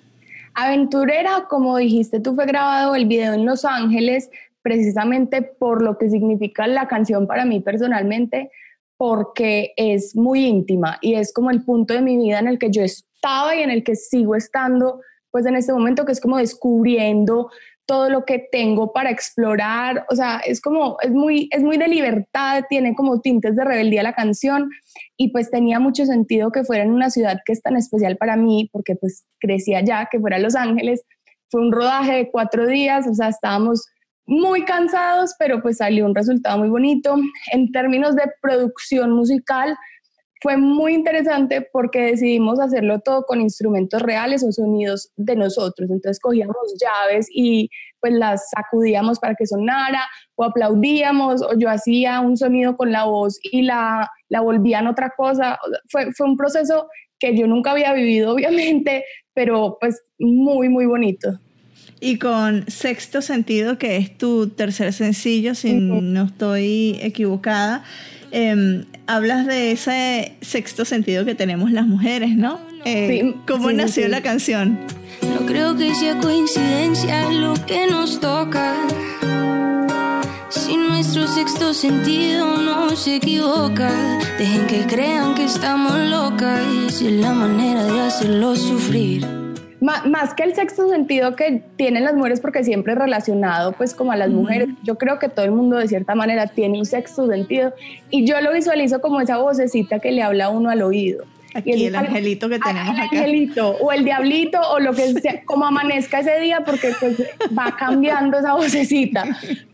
Aventurera, 0.55 1.47
como 1.49 1.77
dijiste, 1.77 2.21
tú 2.21 2.35
fue 2.35 2.47
grabado 2.47 2.95
el 2.95 3.07
video 3.07 3.33
en 3.35 3.45
Los 3.45 3.65
Ángeles 3.65 4.31
precisamente 4.63 5.43
por 5.43 5.83
lo 5.83 5.99
que 5.99 6.11
significa 6.11 6.67
la 6.67 6.89
canción 6.89 7.27
para 7.27 7.45
mí 7.45 7.61
personalmente, 7.61 8.51
porque 8.97 9.73
es 9.77 10.17
muy 10.17 10.45
íntima 10.45 10.99
y 11.01 11.15
es 11.15 11.33
como 11.33 11.51
el 11.51 11.65
punto 11.65 11.95
de 11.95 12.03
mi 12.03 12.17
vida 12.17 12.41
en 12.41 12.49
el 12.49 12.59
que 12.59 12.71
yo 12.71 12.83
estaba 12.83 13.55
y 13.55 13.63
en 13.63 13.71
el 13.71 13.85
que 13.85 13.97
sigo 13.97 14.35
estando 14.35 15.01
pues 15.39 15.47
en 15.47 15.55
este 15.55 15.73
momento 15.73 16.05
que 16.05 16.11
es 16.11 16.21
como 16.21 16.37
descubriendo 16.37 17.49
todo 17.87 18.11
lo 18.11 18.25
que 18.25 18.49
tengo 18.51 18.93
para 18.93 19.13
explorar, 19.13 20.05
o 20.11 20.17
sea, 20.17 20.41
es 20.45 20.61
como, 20.61 20.97
es 21.01 21.13
muy, 21.13 21.49
es 21.53 21.63
muy 21.63 21.77
de 21.77 21.87
libertad, 21.87 22.65
tiene 22.69 22.97
como 22.97 23.21
tintes 23.21 23.55
de 23.55 23.65
rebeldía 23.65 24.03
la 24.03 24.15
canción. 24.15 24.69
Y 25.17 25.31
pues 25.31 25.49
tenía 25.49 25.79
mucho 25.79 26.07
sentido 26.07 26.51
que 26.51 26.65
fuera 26.65 26.83
en 26.83 26.91
una 26.91 27.09
ciudad 27.11 27.39
que 27.47 27.53
es 27.53 27.63
tan 27.63 27.77
especial 27.77 28.17
para 28.17 28.35
mí, 28.35 28.69
porque 28.73 28.97
pues 28.97 29.27
crecí 29.39 29.77
allá, 29.77 30.09
que 30.11 30.19
fuera 30.19 30.41
Los 30.41 30.57
Ángeles, 30.57 31.05
fue 31.53 31.61
un 31.61 31.71
rodaje 31.71 32.17
de 32.17 32.31
cuatro 32.33 32.67
días, 32.67 33.07
o 33.07 33.15
sea, 33.15 33.29
estábamos 33.29 33.87
muy 34.27 34.65
cansados, 34.65 35.37
pero 35.39 35.63
pues 35.63 35.77
salió 35.77 36.05
un 36.05 36.17
resultado 36.17 36.59
muy 36.59 36.71
bonito. 36.71 37.15
En 37.53 37.71
términos 37.71 38.17
de 38.17 38.25
producción 38.43 39.13
musical, 39.13 39.77
fue 40.41 40.57
muy 40.57 40.95
interesante 40.95 41.63
porque 41.73 42.01
decidimos 42.01 42.61
hacerlo 42.61 43.01
todo 43.01 43.25
con 43.25 43.41
instrumentos 43.41 44.01
reales 44.03 44.45
o 44.45 44.53
sonidos 44.53 45.11
de 45.17 45.37
nosotros. 45.37 45.91
Entonces 45.91 46.21
cogíamos 46.21 46.57
llaves 46.81 47.29
y 47.33 47.71
pues 48.01 48.13
las 48.13 48.49
sacudíamos 48.51 49.19
para 49.19 49.35
que 49.35 49.47
sonara 49.47 50.03
o 50.37 50.45
aplaudíamos 50.45 51.43
o 51.43 51.59
yo 51.59 51.69
hacía 51.69 52.21
un 52.21 52.37
sonido 52.37 52.77
con 52.77 52.93
la 52.93 53.05
voz 53.05 53.39
y 53.43 53.63
la, 53.63 54.11
la 54.29 54.41
volvían 54.41 54.87
otra 54.87 55.13
cosa. 55.17 55.59
Fue, 55.89 56.13
fue 56.13 56.27
un 56.27 56.37
proceso 56.37 56.89
que 57.19 57.37
yo 57.37 57.47
nunca 57.47 57.73
había 57.73 57.93
vivido, 57.93 58.33
obviamente, 58.35 59.05
pero 59.35 59.77
pues 59.81 60.03
muy, 60.19 60.69
muy 60.69 60.87
bonito. 60.87 61.39
Y 62.01 62.19
con 62.19 62.65
Sexto 62.71 63.23
Sentido, 63.23 63.77
que 63.77 63.97
es 63.97 64.17
tu 64.17 64.51
tercer 64.51 64.93
sencillo, 64.93 65.57
si 65.57 65.75
no 65.75 66.27
estoy 66.27 66.97
equivocada, 67.03 67.83
Em, 68.31 68.85
hablas 69.07 69.47
de 69.47 69.73
ese 69.73 70.37
sexto 70.43 70.85
sentido 70.85 71.25
que 71.25 71.35
tenemos 71.35 71.71
las 71.73 71.87
mujeres, 71.87 72.37
¿no? 72.37 72.61
Eh, 72.85 73.09
Sí, 73.23 73.35
¿Cómo 73.47 73.69
sí, 73.71 73.75
nació 73.75 74.05
sí. 74.05 74.11
la 74.11 74.23
canción? 74.23 74.79
No 75.23 75.47
creo 75.47 75.77
que 75.77 75.95
sea 75.95 76.17
coincidencia 76.19 77.31
lo 77.31 77.55
que 77.67 77.87
nos 77.91 78.21
toca. 78.21 78.75
Si 80.51 80.77
nuestro 80.77 81.27
sexto 81.27 81.75
sentido 81.75 82.57
no 82.59 82.95
se 82.97 83.17
equivoca, 83.17 83.91
dejen 84.39 84.67
que 84.67 84.87
crean 84.87 85.35
que 85.35 85.45
estamos 85.45 85.97
locas. 86.11 86.61
Es 86.87 87.03
la 87.03 87.33
manera 87.33 87.85
de 87.85 88.01
hacerlos 88.01 88.61
sufrir. 88.61 89.27
Más 89.81 90.35
que 90.35 90.43
el 90.43 90.55
sexto 90.55 90.89
sentido 90.89 91.37
que 91.37 91.63
tienen 91.77 92.03
las 92.05 92.15
mujeres, 92.15 92.41
porque 92.41 92.65
siempre 92.65 92.95
es 92.95 92.99
relacionado 92.99 93.73
pues 93.73 93.95
como 93.95 94.11
a 94.11 94.17
las 94.17 94.31
mujeres, 94.31 94.69
yo 94.83 94.99
creo 94.99 95.19
que 95.21 95.29
todo 95.29 95.45
el 95.45 95.53
mundo 95.53 95.77
de 95.77 95.87
cierta 95.87 96.15
manera 96.17 96.49
tiene 96.49 96.79
un 96.81 96.87
sexto 96.87 97.29
sentido 97.29 97.73
y 98.11 98.27
yo 98.27 98.41
lo 98.41 98.53
visualizo 98.53 99.01
como 99.01 99.21
esa 99.21 99.39
vocecita 99.39 100.01
que 100.01 100.11
le 100.11 100.23
habla 100.23 100.47
a 100.47 100.49
uno 100.51 100.71
al 100.71 100.83
oído. 100.83 101.25
Y 101.55 101.59
Aquí 101.59 101.73
eso 101.73 101.87
el 101.89 101.97
angelito 101.97 102.49
que 102.49 102.57
Ah, 102.57 102.67
tenemos 102.67 102.95
el 102.95 103.01
acá. 103.05 103.17
angelito 103.19 103.71
o 103.81 103.93
el 103.93 104.05
diablito 104.05 104.61
o 104.73 104.81
lo 104.81 104.93
que 104.93 105.13
sea, 105.15 105.43
como 105.45 105.65
amanezca 105.65 106.21
ese 106.21 106.41
día 106.41 106.61
porque 106.67 106.93
pues 106.99 107.23
va 107.57 107.75
cambiando 107.79 108.39
esa 108.39 108.55
vocecita. 108.55 109.25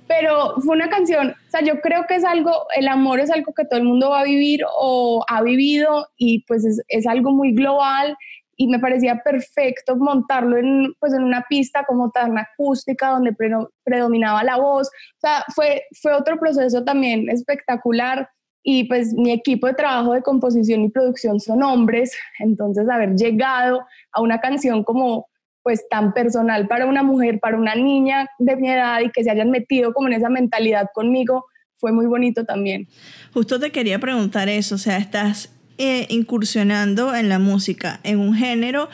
Pero 0.07 0.55
fue 0.61 0.77
una 0.77 0.91
canción, 0.91 1.31
o 1.31 1.51
sea, 1.51 1.63
yo 1.63 1.81
creo 1.81 2.05
que 2.07 2.17
es 2.17 2.25
algo, 2.25 2.53
el 2.77 2.89
amor 2.89 3.21
es 3.21 3.31
algo 3.31 3.55
que 3.55 3.65
todo 3.65 3.81
el 3.81 3.87
mundo 3.87 4.11
va 4.11 4.21
a 4.21 4.25
vivir 4.25 4.61
o 4.79 5.25
ha 5.29 5.43
vivido 5.43 6.09
y 6.19 6.45
pues 6.47 6.65
es, 6.67 6.83
es 6.89 7.07
algo 7.07 7.33
muy 7.33 7.53
global 7.55 8.17
y 8.57 8.69
me 8.69 8.79
parecía 8.79 9.21
perfecto 9.25 9.97
montarlo 9.97 10.57
en, 10.57 10.95
pues 10.99 11.13
en 11.13 11.23
una 11.23 11.45
pista 11.49 11.85
como 11.85 12.11
tan 12.11 12.37
acústica 12.39 13.11
donde 13.11 13.33
pre- 13.33 13.51
predominaba 13.83 14.43
la 14.45 14.57
voz. 14.57 14.89
O 14.89 15.21
sea, 15.21 15.45
fue, 15.55 15.83
fue 16.01 16.13
otro 16.13 16.39
proceso 16.39 16.85
también 16.85 17.29
espectacular 17.29 18.29
y 18.63 18.85
pues 18.85 19.13
mi 19.13 19.31
equipo 19.31 19.67
de 19.67 19.75
trabajo 19.75 20.15
de 20.15 20.23
composición 20.23 20.83
y 20.83 20.89
producción 20.89 21.39
son 21.39 21.63
hombres, 21.63 22.17
entonces 22.39 22.89
haber 22.89 23.15
llegado 23.15 23.85
a 24.13 24.23
una 24.23 24.41
canción 24.41 24.85
como 24.85 25.27
pues 25.63 25.87
tan 25.89 26.13
personal 26.13 26.69
para 26.69 26.87
una 26.87 27.03
mujer, 27.03 27.41
para 27.41 27.57
una 27.59 27.75
niña 27.75 28.29
de 28.39 28.57
mi 28.57 28.71
edad 28.71 29.01
y 29.01 29.11
que 29.11 29.25
se 29.25 29.31
hayan 29.31 29.51
metido 29.51 29.93
como 29.93 30.09
en 30.09 30.15
esa 30.15 30.29
mentalidad 30.29 30.89
conmigo, 30.93 31.47
fue 31.77 31.93
muy 31.93 32.07
bonito 32.07 32.45
también. 32.45 32.87
Justo 33.33 33.59
te 33.59 33.71
quería 33.71 33.99
preguntar 33.99 34.49
eso, 34.49 34.75
o 34.75 34.79
sea, 34.79 34.97
estás 34.99 35.54
eh, 35.79 36.07
incursionando 36.11 37.15
en 37.15 37.29
la 37.29 37.39
música, 37.39 38.01
en 38.05 38.19
un 38.19 38.35
género 38.35 38.89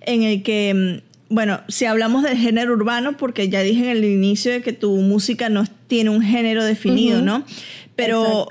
en 0.00 0.22
el 0.22 0.42
que, 0.42 1.02
mm, 1.30 1.34
bueno, 1.34 1.60
si 1.68 1.84
hablamos 1.84 2.22
del 2.22 2.36
género 2.36 2.72
urbano, 2.72 3.16
porque 3.16 3.48
ya 3.48 3.60
dije 3.60 3.84
en 3.84 3.90
el 3.90 4.04
inicio 4.04 4.52
de 4.52 4.62
que 4.62 4.72
tu 4.72 4.94
música 4.96 5.48
no 5.48 5.64
tiene 5.86 6.10
un 6.10 6.22
género 6.22 6.64
definido. 6.64 7.22
¿no? 7.22 7.44
Pero 7.96 8.48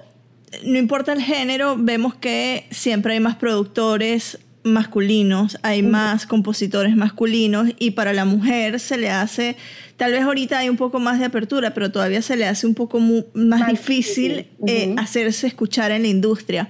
Exacto. 0.52 0.70
no 0.70 0.78
importa 0.78 1.14
el 1.14 1.22
género, 1.22 1.76
vemos 1.78 2.16
que 2.16 2.66
siempre 2.72 3.14
hay 3.14 3.20
más 3.20 3.36
productores 3.36 4.40
masculinos, 4.64 5.58
hay 5.62 5.84
más 5.84 6.26
compositores 6.26 6.96
masculinos 6.96 7.70
y 7.80 7.92
para 7.92 8.14
la 8.14 8.26
mujer 8.26 8.80
se 8.80 8.98
le 8.98 9.10
hace, 9.10 9.58
tal 9.98 10.14
vez 10.14 10.22
ahorita 10.22 10.60
hay 10.60 10.70
un 10.70 10.78
poco 10.78 11.00
más 11.00 11.20
de 11.20 11.26
apertura, 11.26 11.74
pero 11.74 11.92
todavía 11.92 12.22
se 12.22 12.38
le 12.38 12.46
hace 12.46 12.66
un 12.66 12.74
poco 12.74 13.00
más, 13.00 13.26
Más 13.34 13.68
difícil 13.68 14.38
difícil, 14.38 14.48
eh, 14.68 14.96
hacerse 14.98 15.48
escuchar 15.48 15.92
en 15.92 16.04
la 16.04 16.08
industria. 16.08 16.70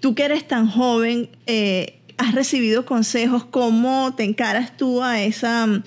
Tú 0.00 0.14
que 0.14 0.24
eres 0.24 0.48
tan 0.48 0.68
joven, 0.68 1.28
eh, 1.46 2.00
¿has 2.16 2.34
recibido 2.34 2.86
consejos? 2.86 3.44
¿Cómo 3.44 4.14
te 4.16 4.24
encaras 4.24 4.76
tú 4.76 5.02
a 5.02 5.20
esa, 5.22 5.66
mm, 5.66 5.82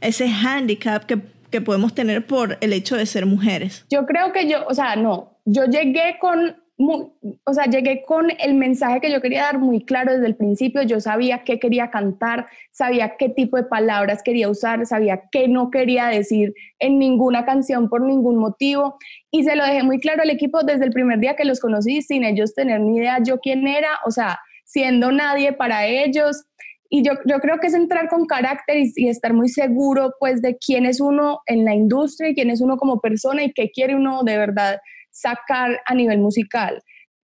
ese 0.00 0.28
handicap 0.28 1.04
que, 1.04 1.20
que 1.50 1.60
podemos 1.60 1.94
tener 1.94 2.26
por 2.26 2.56
el 2.60 2.72
hecho 2.72 2.96
de 2.96 3.04
ser 3.04 3.26
mujeres? 3.26 3.84
Yo 3.90 4.06
creo 4.06 4.32
que 4.32 4.48
yo, 4.48 4.66
o 4.66 4.74
sea, 4.74 4.96
no, 4.96 5.38
yo 5.44 5.66
llegué 5.66 6.16
con, 6.20 6.56
mu- 6.78 7.10
o 7.44 7.52
sea, 7.54 7.64
llegué 7.66 8.02
con 8.06 8.28
el 8.38 8.54
mensaje 8.54 9.00
que 9.00 9.10
yo 9.10 9.20
quería 9.20 9.42
dar 9.42 9.58
muy 9.58 9.84
claro 9.84 10.12
desde 10.12 10.26
el 10.26 10.36
principio. 10.36 10.82
Yo 10.82 11.00
sabía 11.00 11.44
qué 11.44 11.58
quería 11.58 11.90
cantar, 11.90 12.46
sabía 12.70 13.16
qué 13.18 13.28
tipo 13.28 13.56
de 13.56 13.64
palabras 13.64 14.22
quería 14.22 14.48
usar, 14.48 14.86
sabía 14.86 15.22
qué 15.32 15.48
no 15.48 15.70
quería 15.70 16.06
decir 16.06 16.54
en 16.78 16.98
ninguna 16.98 17.44
canción 17.44 17.88
por 17.88 18.02
ningún 18.02 18.36
motivo. 18.36 18.96
Y 19.30 19.44
se 19.44 19.56
lo 19.56 19.64
dejé 19.64 19.82
muy 19.82 19.98
claro 20.00 20.22
al 20.22 20.30
equipo 20.30 20.62
desde 20.62 20.84
el 20.86 20.92
primer 20.92 21.18
día 21.18 21.36
que 21.36 21.44
los 21.44 21.60
conocí, 21.60 22.00
sin 22.02 22.24
ellos 22.24 22.54
tener 22.54 22.80
ni 22.80 22.98
idea 22.98 23.18
yo 23.22 23.38
quién 23.40 23.66
era, 23.66 23.90
o 24.06 24.10
sea, 24.10 24.38
siendo 24.64 25.10
nadie 25.12 25.52
para 25.52 25.86
ellos. 25.86 26.44
Y 26.90 27.02
yo, 27.02 27.12
yo 27.26 27.38
creo 27.40 27.58
que 27.58 27.66
es 27.66 27.74
entrar 27.74 28.08
con 28.08 28.24
carácter 28.26 28.78
y, 28.78 28.92
y 28.96 29.08
estar 29.08 29.34
muy 29.34 29.48
seguro 29.48 30.14
pues 30.20 30.40
de 30.40 30.56
quién 30.56 30.86
es 30.86 31.00
uno 31.00 31.40
en 31.46 31.64
la 31.66 31.74
industria 31.74 32.30
y 32.30 32.34
quién 32.34 32.48
es 32.50 32.62
uno 32.62 32.78
como 32.78 33.00
persona 33.00 33.42
y 33.44 33.52
qué 33.52 33.70
quiere 33.70 33.94
uno 33.94 34.22
de 34.22 34.38
verdad 34.38 34.78
sacar 35.10 35.80
a 35.86 35.94
nivel 35.94 36.18
musical. 36.18 36.82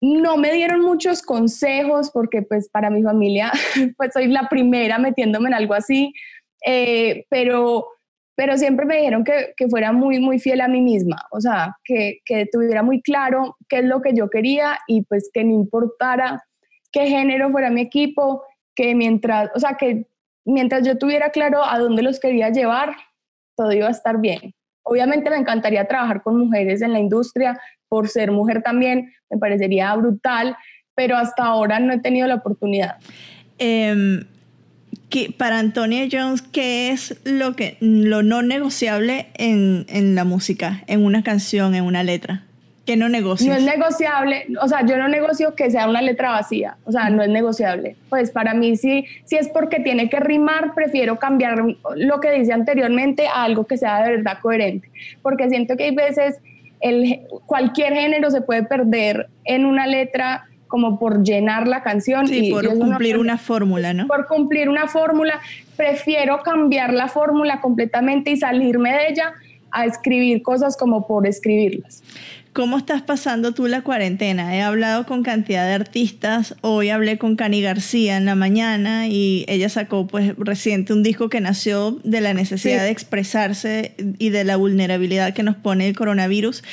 No 0.02 0.38
me 0.38 0.52
dieron 0.52 0.82
muchos 0.82 1.22
consejos 1.22 2.12
porque 2.12 2.42
pues 2.42 2.70
para 2.70 2.90
mi 2.90 3.02
familia 3.04 3.52
pues 3.98 4.12
soy 4.14 4.28
la 4.28 4.50
primera 4.50 5.00
metiéndome 5.00 5.50
en 5.50 5.56
algo 5.56 5.74
así, 5.74 6.14
eh, 6.66 7.26
pero, 7.30 7.88
pero 8.36 8.58
siempre 8.58 8.86
me 8.86 8.98
dijeron 8.98 9.24
que, 9.24 9.54
que 9.56 9.68
fuera 9.68 9.92
muy, 9.92 10.20
muy 10.20 10.40
fiel 10.40 10.62
a 10.62 10.68
mí 10.68 10.82
misma, 10.82 11.18
o 11.32 11.40
sea, 11.40 11.76
que, 11.84 12.20
que 12.26 12.48
tuviera 12.52 12.84
muy 12.84 13.02
claro 13.02 13.56
qué 13.70 13.80
es 13.80 13.86
lo 13.86 14.02
que 14.02 14.14
yo 14.14 14.30
quería 14.30 14.80
y 14.88 15.04
pues 15.04 15.30
que 15.34 15.44
no 15.44 15.54
importara 15.54 16.44
qué 16.96 17.08
género 17.08 17.52
fuera 17.52 17.70
mi 17.70 17.82
equipo, 17.82 18.44
que 18.74 18.96
mientras, 18.96 19.52
o 19.54 19.60
sea, 19.60 19.76
que 19.76 20.08
mientras 20.46 20.88
yo 20.88 20.98
tuviera 20.98 21.30
claro 21.30 21.62
a 21.62 21.78
dónde 21.78 22.02
los 22.02 22.22
quería 22.22 22.50
llevar, 22.52 22.96
todo 23.58 23.74
iba 23.74 23.88
a 23.88 23.92
estar 23.92 24.22
bien. 24.22 24.55
Obviamente 24.86 25.30
me 25.30 25.38
encantaría 25.38 25.88
trabajar 25.88 26.21
con 26.21 26.38
mujeres 26.38 26.82
en 26.82 26.93
la 26.93 27.00
industria, 27.00 27.60
por 27.89 28.08
ser 28.08 28.32
mujer 28.32 28.62
también, 28.62 29.13
me 29.30 29.38
parecería 29.38 29.93
brutal, 29.95 30.56
pero 30.93 31.17
hasta 31.17 31.43
ahora 31.43 31.80
no 31.80 31.91
he 31.91 32.00
tenido 32.00 32.28
la 32.28 32.36
oportunidad. 32.36 32.98
Em, 33.58 34.26
para 35.38 35.60
Antonia 35.60 36.08
Jones, 36.12 36.41
¿qué 36.41 36.91
es 36.91 37.19
lo, 37.24 37.56
que, 37.56 37.78
lo 37.80 38.21
no 38.21 38.41
negociable 38.41 39.28
en, 39.34 39.86
en 39.89 40.13
la 40.13 40.24
música, 40.24 40.84
en 40.88 41.04
una 41.04 41.24
canción, 41.24 41.74
en 41.74 41.84
una 41.84 42.04
letra? 42.04 42.43
¿Qué 42.86 42.95
no 42.95 43.10
negocias? 43.10 43.50
No 43.50 43.56
es 43.56 43.78
negociable, 43.78 44.45
o 44.62 44.67
sea, 44.67 44.86
yo 44.86 44.98
no 44.98 45.08
negocio 45.08 45.56
que 45.56 45.71
sea 45.71 45.89
una 45.89 46.02
letra 46.02 46.32
vacía, 46.32 46.78
o 46.86 46.91
sea, 46.91 47.10
no 47.10 47.24
es 47.24 47.30
negociable. 47.30 47.95
Pues 48.10 48.30
para 48.30 48.54
mí 48.54 48.78
sí, 48.78 49.06
si 49.24 49.38
es 49.38 49.48
porque 49.48 49.80
tiene 49.80 50.08
que 50.10 50.19
rimar, 50.19 50.76
prefiero 50.76 51.17
cambiar 51.17 51.63
lo 51.95 52.19
que 52.19 52.32
dice 52.32 52.54
anteriormente 52.54 53.28
a 53.28 53.43
algo 53.43 53.65
que 53.65 53.78
sea 53.78 54.04
de 54.04 54.17
verdad 54.17 54.38
coherente, 54.39 54.89
porque 55.24 55.50
siento 55.50 55.76
que 55.78 55.86
hay 55.86 55.95
veces 55.95 56.36
el, 56.80 57.21
cualquier 57.48 57.93
género 57.93 58.30
se 58.30 58.41
puede 58.41 58.63
perder 58.63 59.30
en 59.45 59.65
una 59.65 59.88
letra 59.88 60.45
como 60.67 61.00
por 61.00 61.24
llenar 61.24 61.67
la 61.67 61.82
canción. 61.82 62.28
Sí, 62.28 62.48
y 62.48 62.52
por 62.52 62.63
no 62.65 62.78
cumplir 62.78 63.17
una 63.17 63.38
fórmula, 63.38 63.93
¿no? 63.93 64.08
por 64.08 64.28
cumplir 64.28 64.69
una 64.69 64.88
fórmula, 64.88 65.39
prefiero 65.76 66.43
cambiar 66.43 66.93
la 66.93 67.08
fórmula 67.08 67.62
completamente 67.62 68.32
y 68.32 68.38
salirme 68.38 68.91
de 68.91 69.08
ella 69.10 69.34
a 69.71 69.86
escribir 69.86 70.43
cosas 70.43 70.78
como 70.78 71.08
por 71.08 71.28
escribirlas. 71.28 72.04
¿Cómo 72.56 72.78
estás 72.78 73.02
pasando 73.02 73.54
tú 73.54 73.68
la 73.68 73.82
cuarentena? 73.82 74.56
He 74.56 74.62
hablado 74.62 75.06
con 75.06 75.24
cantidad 75.24 75.68
de 75.68 75.74
artistas. 75.74 76.56
Hoy 76.62 76.89
hablé 76.89 77.18
con 77.18 77.36
Cani 77.36 77.62
García 77.62 78.15
en 78.15 78.24
la 78.24 78.36
mañana 78.36 79.08
y 79.08 79.44
ella 79.50 79.68
sacó 79.68 80.08
pues 80.08 80.34
reciente 80.38 80.94
un 80.94 81.04
disco 81.04 81.28
que 81.28 81.41
nació 81.41 82.00
de 82.06 82.22
la 82.22 82.34
necesidad 82.34 82.78
Sí. 82.80 82.84
de 82.86 82.89
expresarse 82.91 83.96
y 84.20 84.30
de 84.30 84.46
la 84.46 84.56
vulnerabilidad 84.56 85.34
que 85.34 85.44
nos 85.44 85.58
pone 85.58 85.86
el 85.89 85.98
coronavirus. 85.98 86.63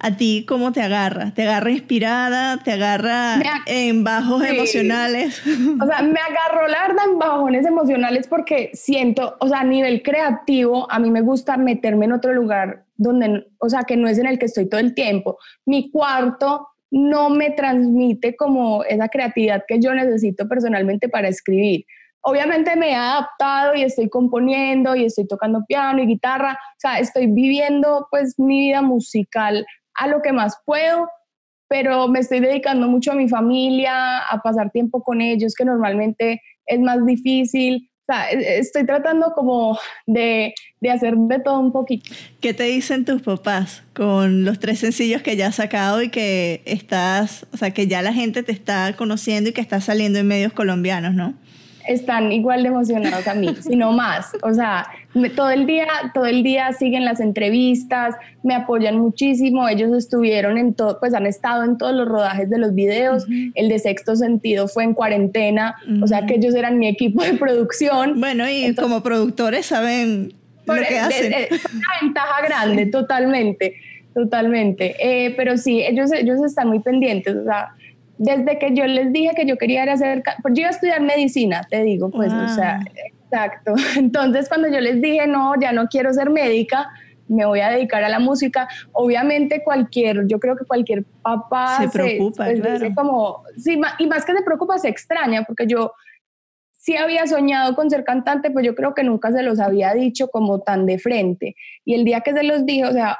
¿A 0.00 0.16
ti 0.16 0.44
cómo 0.48 0.72
te 0.72 0.82
agarra? 0.82 1.32
¿Te 1.34 1.42
agarra 1.44 1.70
inspirada? 1.70 2.56
¿Te 2.64 2.72
agarra 2.72 3.36
ag- 3.36 3.62
en 3.66 4.02
bajos 4.02 4.42
Sí. 4.42 4.48
emocionales? 4.56 5.40
O 5.80 5.86
sea, 5.86 6.02
me 6.02 6.18
agarró 6.18 6.66
la 6.66 6.82
verdad 6.88 7.04
en 7.12 7.18
bajones 7.20 7.64
emocionales 7.64 8.26
porque 8.26 8.70
siento, 8.74 9.36
o 9.38 9.46
sea, 9.48 9.60
a 9.60 9.64
nivel 9.64 10.02
creativo, 10.02 10.90
a 10.90 10.98
mí 10.98 11.12
me 11.12 11.20
gusta 11.20 11.56
meterme 11.56 12.06
en 12.06 12.12
otro 12.12 12.32
lugar 12.32 12.87
donde, 12.98 13.46
o 13.58 13.68
sea, 13.70 13.84
que 13.84 13.96
no 13.96 14.08
es 14.08 14.18
en 14.18 14.26
el 14.26 14.38
que 14.38 14.46
estoy 14.46 14.68
todo 14.68 14.80
el 14.80 14.94
tiempo. 14.94 15.38
Mi 15.64 15.90
cuarto 15.90 16.68
no 16.90 17.30
me 17.30 17.50
transmite 17.50 18.36
como 18.36 18.84
esa 18.84 19.08
creatividad 19.08 19.64
que 19.66 19.80
yo 19.80 19.94
necesito 19.94 20.48
personalmente 20.48 21.08
para 21.08 21.28
escribir. 21.28 21.84
Obviamente 22.20 22.76
me 22.76 22.90
he 22.90 22.94
adaptado 22.94 23.74
y 23.74 23.82
estoy 23.82 24.08
componiendo 24.08 24.96
y 24.96 25.04
estoy 25.04 25.26
tocando 25.26 25.64
piano 25.66 26.02
y 26.02 26.06
guitarra, 26.06 26.52
o 26.52 26.80
sea, 26.80 26.98
estoy 26.98 27.26
viviendo 27.26 28.08
pues 28.10 28.34
mi 28.38 28.68
vida 28.68 28.82
musical 28.82 29.64
a 29.94 30.08
lo 30.08 30.20
que 30.20 30.32
más 30.32 30.60
puedo, 30.64 31.08
pero 31.68 32.08
me 32.08 32.18
estoy 32.18 32.40
dedicando 32.40 32.88
mucho 32.88 33.12
a 33.12 33.14
mi 33.14 33.28
familia, 33.28 34.18
a 34.18 34.42
pasar 34.42 34.70
tiempo 34.70 35.02
con 35.02 35.20
ellos, 35.20 35.54
que 35.54 35.64
normalmente 35.64 36.42
es 36.66 36.80
más 36.80 37.04
difícil. 37.06 37.90
Sea, 38.08 38.30
e- 38.30 38.58
estoy 38.58 38.86
tratando 38.86 39.32
como 39.34 39.78
de, 40.06 40.54
de 40.80 40.90
hacer 40.90 41.14
de 41.14 41.40
todo 41.40 41.60
un 41.60 41.72
poquito. 41.72 42.10
¿Qué 42.40 42.54
te 42.54 42.62
dicen 42.64 43.04
tus 43.04 43.20
papás 43.20 43.82
con 43.94 44.46
los 44.46 44.58
tres 44.58 44.78
sencillos 44.78 45.20
que 45.20 45.36
ya 45.36 45.48
has 45.48 45.56
sacado 45.56 46.00
y 46.00 46.08
que 46.08 46.62
estás, 46.64 47.46
o 47.52 47.58
sea, 47.58 47.72
que 47.72 47.86
ya 47.86 48.00
la 48.00 48.14
gente 48.14 48.42
te 48.42 48.52
está 48.52 48.94
conociendo 48.96 49.50
y 49.50 49.52
que 49.52 49.60
estás 49.60 49.84
saliendo 49.84 50.18
en 50.18 50.26
medios 50.26 50.54
colombianos, 50.54 51.14
¿no? 51.14 51.34
están 51.88 52.30
igual 52.32 52.62
de 52.62 52.68
emocionados 52.68 53.26
a 53.26 53.34
mí, 53.34 53.56
sino 53.60 53.92
más. 53.92 54.32
O 54.42 54.52
sea, 54.52 54.86
todo 55.34 55.50
el 55.50 55.66
día, 55.66 55.86
todo 56.14 56.26
el 56.26 56.42
día 56.42 56.72
siguen 56.72 57.04
las 57.04 57.20
entrevistas, 57.20 58.14
me 58.42 58.54
apoyan 58.54 58.98
muchísimo. 58.98 59.68
Ellos 59.68 59.96
estuvieron 59.96 60.58
en 60.58 60.74
todo, 60.74 60.98
pues 61.00 61.14
han 61.14 61.26
estado 61.26 61.64
en 61.64 61.78
todos 61.78 61.94
los 61.94 62.06
rodajes 62.06 62.48
de 62.50 62.58
los 62.58 62.74
videos. 62.74 63.26
El 63.54 63.68
de 63.68 63.78
Sexto 63.78 64.16
Sentido 64.16 64.68
fue 64.68 64.84
en 64.84 64.94
cuarentena, 64.94 65.76
o 66.02 66.06
sea 66.06 66.26
que 66.26 66.34
ellos 66.34 66.54
eran 66.54 66.78
mi 66.78 66.88
equipo 66.88 67.22
de 67.22 67.34
producción. 67.34 68.20
Bueno, 68.20 68.48
y 68.48 68.74
como 68.74 69.02
productores 69.02 69.66
saben 69.66 70.34
lo 70.66 70.74
que 70.74 70.94
e, 70.94 70.98
hacen. 70.98 71.32
Es, 71.32 71.64
una 71.74 71.88
ventaja 72.02 72.42
grande, 72.46 72.86
totalmente, 72.86 73.74
totalmente. 74.14 74.94
Eh, 75.00 75.34
pero 75.36 75.56
sí, 75.56 75.82
ellos, 75.82 76.12
ellos 76.12 76.38
están 76.44 76.68
muy 76.68 76.80
pendientes, 76.80 77.34
o 77.34 77.44
sea 77.44 77.70
desde 78.18 78.58
que 78.58 78.74
yo 78.74 78.84
les 78.84 79.12
dije 79.12 79.30
que 79.34 79.46
yo 79.46 79.56
quería 79.56 79.84
ir 79.84 79.90
a 79.90 79.92
hacer, 79.92 80.22
pues 80.42 80.54
yo 80.54 80.62
iba 80.62 80.68
a 80.68 80.72
estudiar 80.72 81.00
medicina, 81.00 81.64
te 81.70 81.82
digo, 81.84 82.10
pues, 82.10 82.32
o 82.32 82.48
sea, 82.48 82.80
exacto. 83.30 83.74
Entonces, 83.96 84.48
cuando 84.48 84.68
yo 84.68 84.80
les 84.80 85.00
dije, 85.00 85.26
no, 85.26 85.54
ya 85.60 85.72
no 85.72 85.88
quiero 85.88 86.12
ser 86.12 86.30
médica, 86.30 86.88
me 87.28 87.44
voy 87.44 87.60
a 87.60 87.70
dedicar 87.70 88.02
a 88.02 88.08
la 88.08 88.18
música, 88.18 88.68
obviamente 88.92 89.62
cualquier, 89.62 90.26
yo 90.26 90.40
creo 90.40 90.56
que 90.56 90.64
cualquier 90.64 91.04
papá 91.22 91.78
se, 91.78 91.88
preocupa, 91.88 92.46
pues, 92.46 92.60
claro. 92.60 92.94
como, 92.94 93.42
sí, 93.56 93.78
y 93.98 94.06
más 94.06 94.24
que 94.24 94.32
se 94.34 94.42
preocupa, 94.42 94.78
se 94.78 94.88
extraña, 94.88 95.44
porque 95.44 95.66
yo 95.66 95.92
sí 96.72 96.96
había 96.96 97.26
soñado 97.26 97.74
con 97.74 97.90
ser 97.90 98.04
cantante, 98.04 98.50
pues 98.50 98.64
yo 98.64 98.74
creo 98.74 98.94
que 98.94 99.04
nunca 99.04 99.30
se 99.30 99.42
los 99.42 99.60
había 99.60 99.92
dicho 99.92 100.28
como 100.28 100.60
tan 100.60 100.86
de 100.86 100.98
frente. 100.98 101.54
Y 101.84 101.94
el 101.94 102.04
día 102.04 102.22
que 102.22 102.32
se 102.32 102.42
los 102.44 102.64
dije, 102.64 102.86
o 102.86 102.92
sea, 102.92 103.18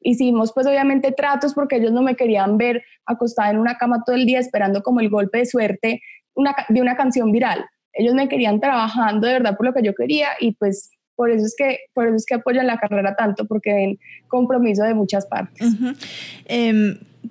hicimos 0.00 0.52
pues 0.52 0.66
obviamente 0.66 1.12
tratos 1.12 1.54
porque 1.54 1.76
ellos 1.76 1.92
no 1.92 2.02
me 2.02 2.16
querían 2.16 2.56
ver 2.56 2.82
acostada 3.06 3.50
en 3.50 3.58
una 3.58 3.76
cama 3.76 4.02
todo 4.04 4.16
el 4.16 4.26
día 4.26 4.38
esperando 4.38 4.82
como 4.82 5.00
el 5.00 5.10
golpe 5.10 5.38
de 5.38 5.46
suerte 5.46 6.02
una, 6.34 6.54
de 6.68 6.80
una 6.80 6.96
canción 6.96 7.32
viral. 7.32 7.64
Ellos 7.92 8.14
me 8.14 8.28
querían 8.28 8.60
trabajando 8.60 9.26
de 9.26 9.34
verdad 9.34 9.56
por 9.56 9.66
lo 9.66 9.72
que 9.72 9.82
yo 9.82 9.94
quería 9.94 10.28
y 10.40 10.52
pues 10.52 10.90
por 11.16 11.30
eso 11.30 11.44
es 11.44 11.54
que, 11.56 11.80
por 11.92 12.06
eso 12.06 12.16
es 12.16 12.24
que 12.24 12.34
apoyan 12.34 12.66
la 12.66 12.78
carrera 12.78 13.14
tanto, 13.14 13.46
porque 13.46 13.74
ven 13.74 13.98
compromiso 14.28 14.84
de 14.84 14.94
muchas 14.94 15.26
partes 15.26 15.74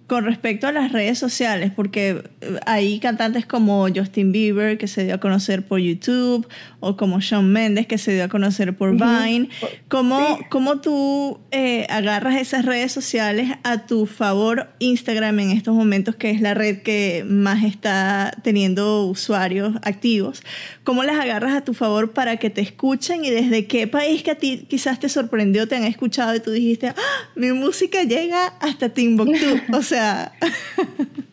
con 0.09 0.25
respecto 0.25 0.67
a 0.67 0.71
las 0.71 0.91
redes 0.91 1.19
sociales, 1.19 1.71
porque 1.75 2.23
eh, 2.41 2.59
hay 2.65 2.99
cantantes 2.99 3.45
como 3.45 3.87
Justin 3.93 4.31
Bieber 4.31 4.77
que 4.77 4.87
se 4.87 5.05
dio 5.05 5.15
a 5.15 5.19
conocer 5.19 5.63
por 5.63 5.79
YouTube 5.79 6.47
o 6.79 6.97
como 6.97 7.19
Shawn 7.19 7.51
Mendes 7.51 7.85
que 7.85 7.97
se 7.97 8.13
dio 8.13 8.23
a 8.23 8.27
conocer 8.27 8.75
por 8.75 8.93
Vine. 8.93 9.49
¿Cómo, 9.87 10.39
¿Cómo, 10.49 10.81
tú 10.81 11.39
eh, 11.51 11.85
agarras 11.89 12.37
esas 12.37 12.65
redes 12.65 12.91
sociales 12.91 13.51
a 13.63 13.85
tu 13.85 14.05
favor 14.05 14.69
Instagram 14.79 15.39
en 15.41 15.51
estos 15.51 15.75
momentos, 15.75 16.15
que 16.15 16.31
es 16.31 16.41
la 16.41 16.53
red 16.53 16.81
que 16.81 17.23
más 17.27 17.63
está 17.63 18.35
teniendo 18.43 19.05
usuarios 19.05 19.75
activos? 19.83 20.41
¿Cómo 20.83 21.03
las 21.03 21.19
agarras 21.19 21.53
a 21.53 21.61
tu 21.61 21.75
favor 21.75 22.11
para 22.11 22.37
que 22.37 22.49
te 22.49 22.61
escuchen 22.61 23.25
y 23.25 23.29
desde 23.29 23.67
qué 23.67 23.85
país 23.87 24.23
que 24.23 24.31
a 24.31 24.35
ti 24.35 24.65
quizás 24.67 24.99
te 24.99 25.09
sorprendió, 25.09 25.67
te 25.67 25.75
han 25.75 25.83
escuchado 25.83 26.35
y 26.35 26.39
tú 26.39 26.49
dijiste, 26.49 26.89
¡Ah, 26.89 26.95
mi 27.35 27.51
música 27.51 28.03
llega 28.03 28.47
hasta 28.59 28.89
Timbuktu? 28.89 29.59
O 29.79 29.81
sea... 29.81 30.33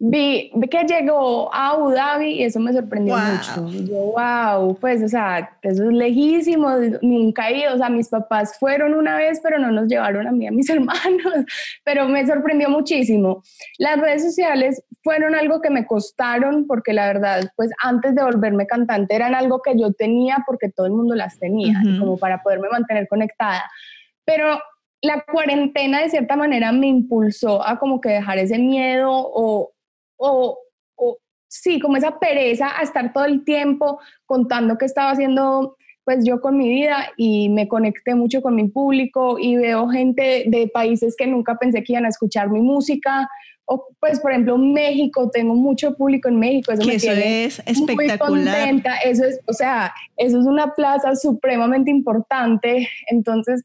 Vi, 0.00 0.52
que 0.70 0.84
llegó 0.84 1.52
a 1.52 1.70
Abu 1.70 1.90
Dhabi 1.90 2.34
y 2.34 2.44
eso 2.44 2.60
me 2.60 2.72
sorprendió 2.72 3.16
mucho. 3.16 3.68
Yo, 3.84 4.12
wow, 4.12 4.78
pues, 4.78 5.02
o 5.02 5.08
sea, 5.08 5.58
eso 5.60 5.90
es 5.90 5.92
lejísimo, 5.92 6.70
nunca 7.02 7.48
he 7.48 7.62
ido, 7.62 7.74
o 7.74 7.78
sea, 7.78 7.88
mis 7.88 8.08
papás 8.08 8.56
fueron 8.60 8.94
una 8.94 9.16
vez, 9.16 9.40
pero 9.42 9.58
no 9.58 9.72
nos 9.72 9.88
llevaron 9.88 10.28
a 10.28 10.30
mí, 10.30 10.46
a 10.46 10.52
mis 10.52 10.70
hermanos, 10.70 11.44
pero 11.82 12.08
me 12.08 12.24
sorprendió 12.24 12.70
muchísimo. 12.70 13.42
Las 13.78 14.00
redes 14.00 14.22
sociales 14.22 14.80
fueron 15.02 15.34
algo 15.34 15.60
que 15.60 15.70
me 15.70 15.84
costaron 15.84 16.68
porque 16.68 16.92
la 16.92 17.08
verdad, 17.08 17.50
pues, 17.56 17.72
antes 17.82 18.14
de 18.14 18.22
volverme 18.22 18.68
cantante 18.68 19.16
eran 19.16 19.34
algo 19.34 19.62
que 19.62 19.76
yo 19.76 19.92
tenía 19.92 20.44
porque 20.46 20.70
todo 20.70 20.86
el 20.86 20.92
mundo 20.92 21.16
las 21.16 21.40
tenía, 21.40 21.82
como 21.98 22.18
para 22.18 22.40
poderme 22.44 22.68
mantener 22.68 23.08
conectada. 23.08 23.64
Pero 24.24 24.60
la 25.00 25.24
cuarentena 25.24 26.02
de 26.02 26.10
cierta 26.10 26.36
manera 26.36 26.72
me 26.72 26.88
impulsó 26.88 27.66
a 27.66 27.78
como 27.78 28.00
que 28.00 28.10
dejar 28.10 28.38
ese 28.38 28.58
miedo 28.58 29.10
o, 29.12 29.72
o, 30.16 30.58
sí, 31.48 31.80
como 31.80 31.96
esa 31.96 32.18
pereza 32.18 32.78
a 32.78 32.82
estar 32.82 33.12
todo 33.12 33.24
el 33.24 33.44
tiempo 33.44 34.00
contando 34.26 34.76
qué 34.76 34.84
estaba 34.84 35.10
haciendo 35.10 35.76
pues 36.04 36.24
yo 36.24 36.40
con 36.40 36.56
mi 36.56 36.68
vida 36.68 37.10
y 37.18 37.50
me 37.50 37.68
conecté 37.68 38.14
mucho 38.14 38.40
con 38.40 38.54
mi 38.54 38.66
público 38.68 39.38
y 39.38 39.56
veo 39.56 39.88
gente 39.88 40.44
de 40.46 40.66
países 40.68 41.14
que 41.16 41.26
nunca 41.26 41.56
pensé 41.56 41.84
que 41.84 41.92
iban 41.92 42.06
a 42.06 42.08
escuchar 42.08 42.48
mi 42.48 42.62
música. 42.62 43.28
O 43.66 43.88
pues 44.00 44.18
por 44.18 44.30
ejemplo 44.30 44.56
México, 44.56 45.28
tengo 45.30 45.54
mucho 45.54 45.94
público 45.94 46.30
en 46.30 46.38
México, 46.38 46.72
eso, 46.72 46.90
eso 46.90 47.12
es 47.12 47.62
espectacular. 47.66 48.30
Muy 48.30 48.44
contenta. 48.44 48.96
Eso 49.04 49.24
es, 49.26 49.38
o 49.46 49.52
sea, 49.52 49.92
eso 50.16 50.40
es 50.40 50.46
una 50.46 50.74
plaza 50.74 51.14
supremamente 51.14 51.90
importante. 51.90 52.88
Entonces, 53.08 53.62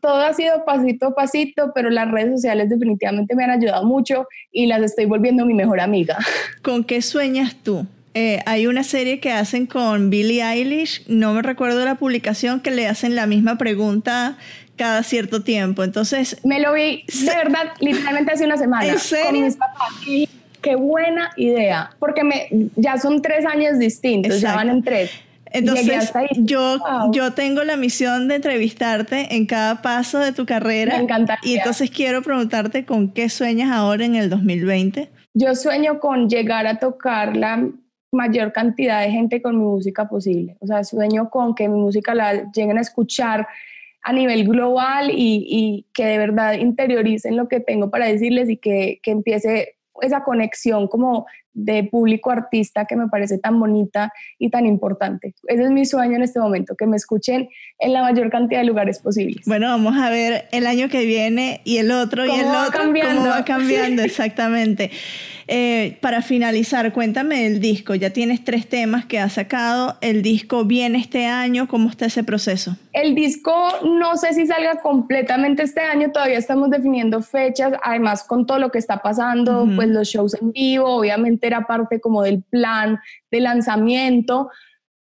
todo, 0.00 0.16
ha 0.16 0.32
sido 0.32 0.64
pasito 0.64 1.06
a 1.06 1.14
pasito, 1.14 1.72
pero 1.74 1.90
las 1.90 2.10
redes 2.10 2.32
sociales 2.32 2.68
definitivamente 2.68 3.34
me 3.34 3.44
han 3.44 3.50
ayudado 3.50 3.84
mucho 3.84 4.26
y 4.52 4.66
las 4.66 4.82
estoy 4.82 5.06
volviendo 5.06 5.44
mi 5.44 5.54
mejor 5.54 5.80
amiga. 5.80 6.18
¿Con 6.62 6.84
qué 6.84 7.02
sueñas 7.02 7.56
tú? 7.62 7.86
Eh, 8.14 8.40
hay 8.46 8.66
una 8.66 8.82
serie 8.82 9.20
que 9.20 9.30
hacen 9.30 9.66
con 9.66 10.08
Billie 10.08 10.42
Eilish, 10.42 11.04
no 11.06 11.34
me 11.34 11.42
recuerdo 11.42 11.84
la 11.84 11.96
publicación, 11.96 12.60
que 12.60 12.70
le 12.70 12.86
hacen 12.88 13.14
la 13.14 13.26
misma 13.26 13.58
pregunta 13.58 14.38
cada 14.76 15.02
cierto 15.02 15.42
tiempo. 15.42 15.84
Entonces. 15.84 16.38
Me 16.44 16.60
lo 16.60 16.72
vi, 16.72 17.04
de 17.06 17.36
verdad, 17.36 17.72
literalmente 17.80 18.32
hace 18.32 18.44
una 18.44 18.56
semana. 18.56 18.86
¿En 18.86 18.98
serio? 18.98 19.26
Con 19.26 19.44
mis 19.44 19.56
papás. 19.56 19.88
Y 20.06 20.28
qué 20.62 20.76
buena 20.76 21.30
idea, 21.36 21.90
porque 21.98 22.24
me, 22.24 22.48
ya 22.76 22.98
son 22.98 23.22
tres 23.22 23.44
años 23.46 23.78
distintos, 23.78 24.40
ya 24.40 24.54
van 24.54 24.70
en 24.70 24.82
tres. 24.82 25.10
Entonces, 25.52 26.12
yo, 26.36 26.78
yo 27.12 27.32
tengo 27.32 27.64
la 27.64 27.76
misión 27.76 28.28
de 28.28 28.36
entrevistarte 28.36 29.34
en 29.36 29.46
cada 29.46 29.82
paso 29.82 30.18
de 30.18 30.32
tu 30.32 30.46
carrera. 30.46 31.02
Me. 31.02 31.26
Y 31.42 31.56
entonces 31.56 31.90
quiero 31.90 32.22
preguntarte 32.22 32.84
con 32.84 33.10
qué 33.10 33.28
sueñas 33.28 33.70
ahora 33.70 34.04
en 34.04 34.16
el 34.16 34.28
2020. 34.30 35.08
Yo 35.34 35.54
sueño 35.54 36.00
con 36.00 36.28
llegar 36.28 36.66
a 36.66 36.78
tocar 36.78 37.36
la 37.36 37.68
mayor 38.12 38.52
cantidad 38.52 39.02
de 39.02 39.10
gente 39.10 39.42
con 39.42 39.58
mi 39.58 39.64
música 39.64 40.08
posible. 40.08 40.56
O 40.60 40.66
sea, 40.66 40.84
sueño 40.84 41.30
con 41.30 41.54
que 41.54 41.68
mi 41.68 41.78
música 41.78 42.14
la 42.14 42.50
lleguen 42.52 42.78
a 42.78 42.80
escuchar 42.80 43.46
a 44.02 44.12
nivel 44.12 44.46
global 44.46 45.10
y, 45.10 45.46
y 45.48 45.86
que 45.92 46.06
de 46.06 46.18
verdad 46.18 46.54
interioricen 46.54 47.36
lo 47.36 47.48
que 47.48 47.60
tengo 47.60 47.90
para 47.90 48.06
decirles 48.06 48.48
y 48.48 48.56
que, 48.56 49.00
que 49.02 49.10
empiece 49.10 49.76
esa 50.00 50.22
conexión 50.22 50.88
como 50.88 51.26
de 51.56 51.84
público 51.84 52.30
artista 52.30 52.84
que 52.84 52.96
me 52.96 53.08
parece 53.08 53.38
tan 53.38 53.58
bonita 53.58 54.12
y 54.38 54.50
tan 54.50 54.66
importante. 54.66 55.34
Ese 55.48 55.62
es 55.64 55.70
mi 55.70 55.86
sueño 55.86 56.16
en 56.16 56.22
este 56.22 56.38
momento, 56.38 56.74
que 56.76 56.86
me 56.86 56.96
escuchen 56.96 57.48
en 57.78 57.92
la 57.94 58.02
mayor 58.02 58.30
cantidad 58.30 58.60
de 58.60 58.66
lugares 58.66 58.98
posibles. 58.98 59.42
Bueno, 59.46 59.68
vamos 59.68 59.96
a 59.96 60.10
ver 60.10 60.48
el 60.52 60.66
año 60.66 60.90
que 60.90 61.06
viene 61.06 61.62
y 61.64 61.78
el 61.78 61.90
otro 61.90 62.26
y 62.26 62.30
el 62.30 62.44
otro, 62.44 62.80
cómo 62.80 63.26
va 63.26 63.44
cambiando, 63.44 64.02
exactamente. 64.04 64.90
Eh, 65.48 65.98
para 66.00 66.22
finalizar, 66.22 66.92
cuéntame 66.92 67.46
el 67.46 67.60
disco. 67.60 67.94
Ya 67.94 68.10
tienes 68.10 68.42
tres 68.42 68.68
temas 68.68 69.06
que 69.06 69.20
has 69.20 69.34
sacado. 69.34 69.96
¿El 70.00 70.22
disco 70.22 70.64
viene 70.64 70.98
este 70.98 71.26
año? 71.26 71.68
¿Cómo 71.68 71.88
está 71.88 72.06
ese 72.06 72.24
proceso? 72.24 72.76
El 72.92 73.14
disco 73.14 73.52
no 73.84 74.16
sé 74.16 74.34
si 74.34 74.46
salga 74.46 74.80
completamente 74.80 75.62
este 75.62 75.82
año. 75.82 76.10
Todavía 76.10 76.38
estamos 76.38 76.70
definiendo 76.70 77.22
fechas. 77.22 77.74
Además, 77.84 78.24
con 78.24 78.44
todo 78.44 78.58
lo 78.58 78.70
que 78.70 78.78
está 78.78 78.98
pasando, 78.98 79.68
pues 79.76 79.88
los 79.88 80.08
shows 80.08 80.34
en 80.34 80.50
vivo, 80.50 80.96
obviamente 80.96 81.46
era 81.46 81.66
parte 81.66 82.00
como 82.00 82.22
del 82.22 82.42
plan 82.42 82.98
de 83.30 83.40
lanzamiento. 83.40 84.50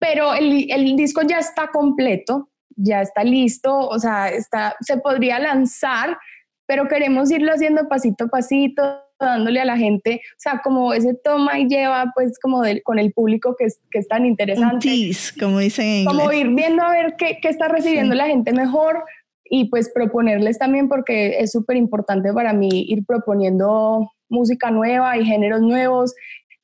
Pero 0.00 0.34
el, 0.34 0.68
el 0.72 0.96
disco 0.96 1.22
ya 1.22 1.38
está 1.38 1.68
completo, 1.68 2.50
ya 2.74 3.00
está 3.00 3.22
listo. 3.22 3.78
O 3.78 3.98
sea, 4.00 4.28
está, 4.28 4.74
se 4.80 4.96
podría 4.96 5.38
lanzar, 5.38 6.18
pero 6.66 6.88
queremos 6.88 7.30
irlo 7.30 7.52
haciendo 7.52 7.88
pasito 7.88 8.24
a 8.24 8.28
pasito 8.28 8.82
dándole 9.26 9.60
a 9.60 9.64
la 9.64 9.76
gente, 9.76 10.20
o 10.24 10.38
sea, 10.40 10.60
como 10.62 10.92
ese 10.92 11.14
toma 11.14 11.58
y 11.58 11.68
lleva, 11.68 12.12
pues, 12.14 12.38
como 12.38 12.62
con 12.84 12.98
el 12.98 13.12
público 13.12 13.54
que 13.58 13.66
es, 13.66 13.80
que 13.90 13.98
es 13.98 14.08
tan 14.08 14.26
interesante. 14.26 14.88
Un 14.88 15.40
como 15.40 15.58
dicen 15.58 15.86
en 15.86 15.98
inglés. 16.00 16.16
Como 16.16 16.32
ir 16.32 16.48
viendo 16.48 16.82
a 16.82 16.92
ver 16.92 17.14
qué, 17.18 17.38
qué 17.40 17.48
está 17.48 17.68
recibiendo 17.68 18.14
la 18.14 18.26
gente 18.26 18.52
mejor 18.52 19.04
y 19.44 19.66
pues 19.66 19.90
proponerles 19.94 20.58
también, 20.58 20.88
porque 20.88 21.38
es 21.40 21.52
súper 21.52 21.76
importante 21.76 22.32
para 22.32 22.52
mí 22.52 22.86
ir 22.88 23.04
proponiendo 23.04 24.10
música 24.30 24.70
nueva 24.70 25.18
y 25.18 25.26
géneros 25.26 25.60
nuevos 25.60 26.14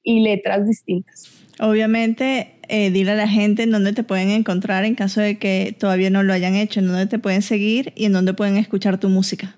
y 0.02 0.20
letras 0.20 0.66
distintas. 0.66 1.30
Obviamente, 1.60 2.54
eh, 2.68 2.90
dile 2.90 3.12
a 3.12 3.14
la 3.14 3.28
gente 3.28 3.64
en 3.64 3.72
dónde 3.72 3.92
te 3.92 4.04
pueden 4.04 4.30
encontrar 4.30 4.84
en 4.84 4.94
caso 4.94 5.20
de 5.20 5.38
que 5.38 5.76
todavía 5.78 6.08
no 6.08 6.22
lo 6.22 6.32
hayan 6.32 6.54
hecho, 6.54 6.80
en 6.80 6.86
dónde 6.86 7.06
te 7.06 7.18
pueden 7.18 7.42
seguir 7.42 7.92
y 7.94 8.06
en 8.06 8.12
dónde 8.12 8.32
pueden 8.32 8.56
escuchar 8.56 8.98
tu 8.98 9.08
música. 9.08 9.56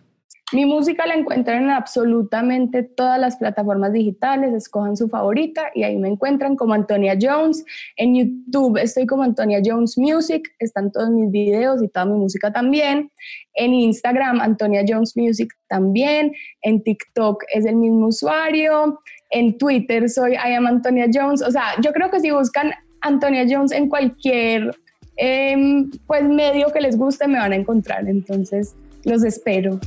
Mi 0.52 0.64
música 0.64 1.06
la 1.06 1.14
encuentran 1.14 1.62
en 1.64 1.70
absolutamente 1.70 2.82
todas 2.82 3.20
las 3.20 3.36
plataformas 3.36 3.92
digitales, 3.92 4.52
escojan 4.52 4.96
su 4.96 5.08
favorita 5.08 5.70
y 5.74 5.84
ahí 5.84 5.96
me 5.96 6.08
encuentran 6.08 6.56
como 6.56 6.74
Antonia 6.74 7.16
Jones. 7.20 7.64
En 7.96 8.16
YouTube 8.16 8.76
estoy 8.78 9.06
como 9.06 9.22
Antonia 9.22 9.60
Jones 9.64 9.96
Music, 9.96 10.48
están 10.58 10.90
todos 10.90 11.10
mis 11.10 11.30
videos 11.30 11.80
y 11.82 11.88
toda 11.88 12.06
mi 12.06 12.18
música 12.18 12.52
también. 12.52 13.12
En 13.54 13.74
Instagram, 13.74 14.40
Antonia 14.40 14.84
Jones 14.86 15.16
Music 15.16 15.52
también. 15.68 16.32
En 16.62 16.82
TikTok 16.82 17.44
es 17.54 17.64
el 17.64 17.76
mismo 17.76 18.08
usuario. 18.08 19.00
En 19.30 19.56
Twitter 19.56 20.08
soy 20.08 20.32
I 20.32 20.54
am 20.54 20.66
Antonia 20.66 21.06
Jones. 21.12 21.42
O 21.42 21.50
sea, 21.52 21.80
yo 21.80 21.92
creo 21.92 22.10
que 22.10 22.18
si 22.18 22.32
buscan 22.32 22.72
Antonia 23.02 23.46
Jones 23.48 23.70
en 23.70 23.88
cualquier 23.88 24.76
em, 25.16 25.90
pues 26.08 26.24
medio 26.24 26.72
que 26.72 26.80
les 26.80 26.96
guste 26.96 27.28
me 27.28 27.38
van 27.38 27.52
a 27.52 27.56
encontrar. 27.56 28.08
Entonces, 28.08 28.74
los 29.04 29.24
espero. 29.24 29.80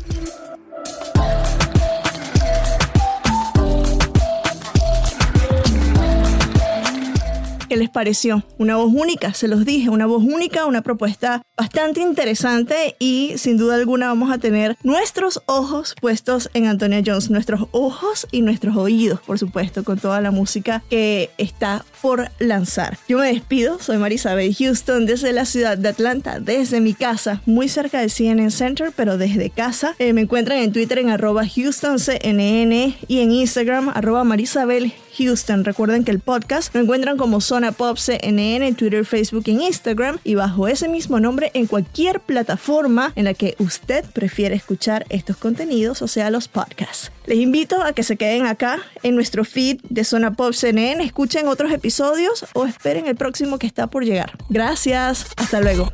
¿Qué 7.74 7.80
les 7.80 7.90
pareció? 7.90 8.44
Una 8.60 8.76
voz 8.76 8.94
única, 8.94 9.34
se 9.34 9.48
los 9.48 9.66
dije, 9.66 9.90
una 9.90 10.06
voz 10.06 10.22
única, 10.22 10.68
una 10.68 10.84
propuesta 10.84 11.42
bastante 11.58 12.02
interesante 12.02 12.96
y 13.00 13.34
sin 13.38 13.58
duda 13.58 13.74
alguna 13.74 14.10
vamos 14.10 14.32
a 14.32 14.38
tener 14.38 14.78
nuestros 14.84 15.42
ojos 15.48 15.96
puestos 16.00 16.52
en 16.54 16.68
Antonia 16.68 17.02
Jones, 17.04 17.32
nuestros 17.32 17.68
ojos 17.72 18.28
y 18.30 18.44
nuestros 18.44 18.78
oídos, 18.78 19.22
por 19.22 19.40
supuesto, 19.40 19.84
con 19.84 19.98
toda 19.98 20.22
la 20.22 20.30
música 20.30 20.84
que 20.88 21.32
está 21.40 21.84
por 22.04 22.30
lanzar. 22.38 23.00
Yo 23.10 23.18
me 23.18 23.34
despido, 23.34 23.80
soy 23.80 23.98
Marisabel 23.98 24.54
Houston 24.54 25.08
desde 25.08 25.34
la 25.34 25.46
ciudad 25.46 25.76
de 25.76 25.90
Atlanta, 25.90 26.40
desde 26.40 26.80
mi 26.80 26.94
casa, 26.94 27.42
muy 27.48 27.70
cerca 27.70 28.02
de 28.02 28.10
CNN 28.10 28.52
Center, 28.52 28.92
pero 28.96 29.18
desde 29.18 29.50
casa. 29.50 29.96
Eh, 29.98 30.14
me 30.14 30.22
encuentran 30.22 30.60
en 30.60 30.72
Twitter 30.72 31.00
en 31.00 31.10
arroba 31.10 31.42
HoustonCNN 31.42 32.96
y 33.08 33.20
en 33.22 33.32
Instagram 33.32 33.90
arroba 33.90 34.24
Marisabel 34.24 34.94
Houston. 35.18 35.66
Recuerden 35.66 36.04
que 36.04 36.12
el 36.12 36.20
podcast 36.20 36.74
lo 36.74 36.82
encuentran 36.82 37.18
como 37.18 37.42
Zona 37.42 37.72
Pop 37.72 37.98
CNN 37.98 38.68
en 38.68 38.76
Twitter, 38.76 39.06
Facebook 39.06 39.44
e 39.48 39.52
Instagram 39.52 40.20
y 40.24 40.36
bajo 40.36 40.68
ese 40.68 40.88
mismo 40.88 41.20
nombre 41.20 41.52
en 41.54 41.68
cualquier 41.68 42.20
plataforma 42.20 43.14
en 43.16 43.26
la 43.26 43.34
que 43.34 43.56
usted 43.60 44.06
prefiere 44.14 44.56
escuchar 44.56 45.06
estos 45.10 45.38
contenidos, 45.38 46.02
o 46.02 46.08
sea, 46.08 46.30
los 46.30 46.48
podcasts. 46.48 47.12
Les 47.26 47.38
invito 47.38 47.82
a 47.82 47.94
que 47.94 48.04
se 48.04 48.18
queden 48.18 48.46
acá 48.46 48.80
en 49.02 49.16
nuestro 49.16 49.46
feed 49.46 49.80
de 49.90 50.04
Zona 50.04 50.34
Pop 50.34 50.54
CNN, 50.54 51.04
escuchen 51.04 51.48
otros 51.48 51.72
episodios 51.72 52.46
o 52.54 52.66
esperen 52.66 53.08
el 53.08 53.16
próximo 53.16 53.60
que 53.60 53.68
está 53.68 53.88
por 53.88 54.04
llegar. 54.04 54.38
Gracias, 54.50 55.28
hasta 55.38 55.62
luego. 55.62 55.94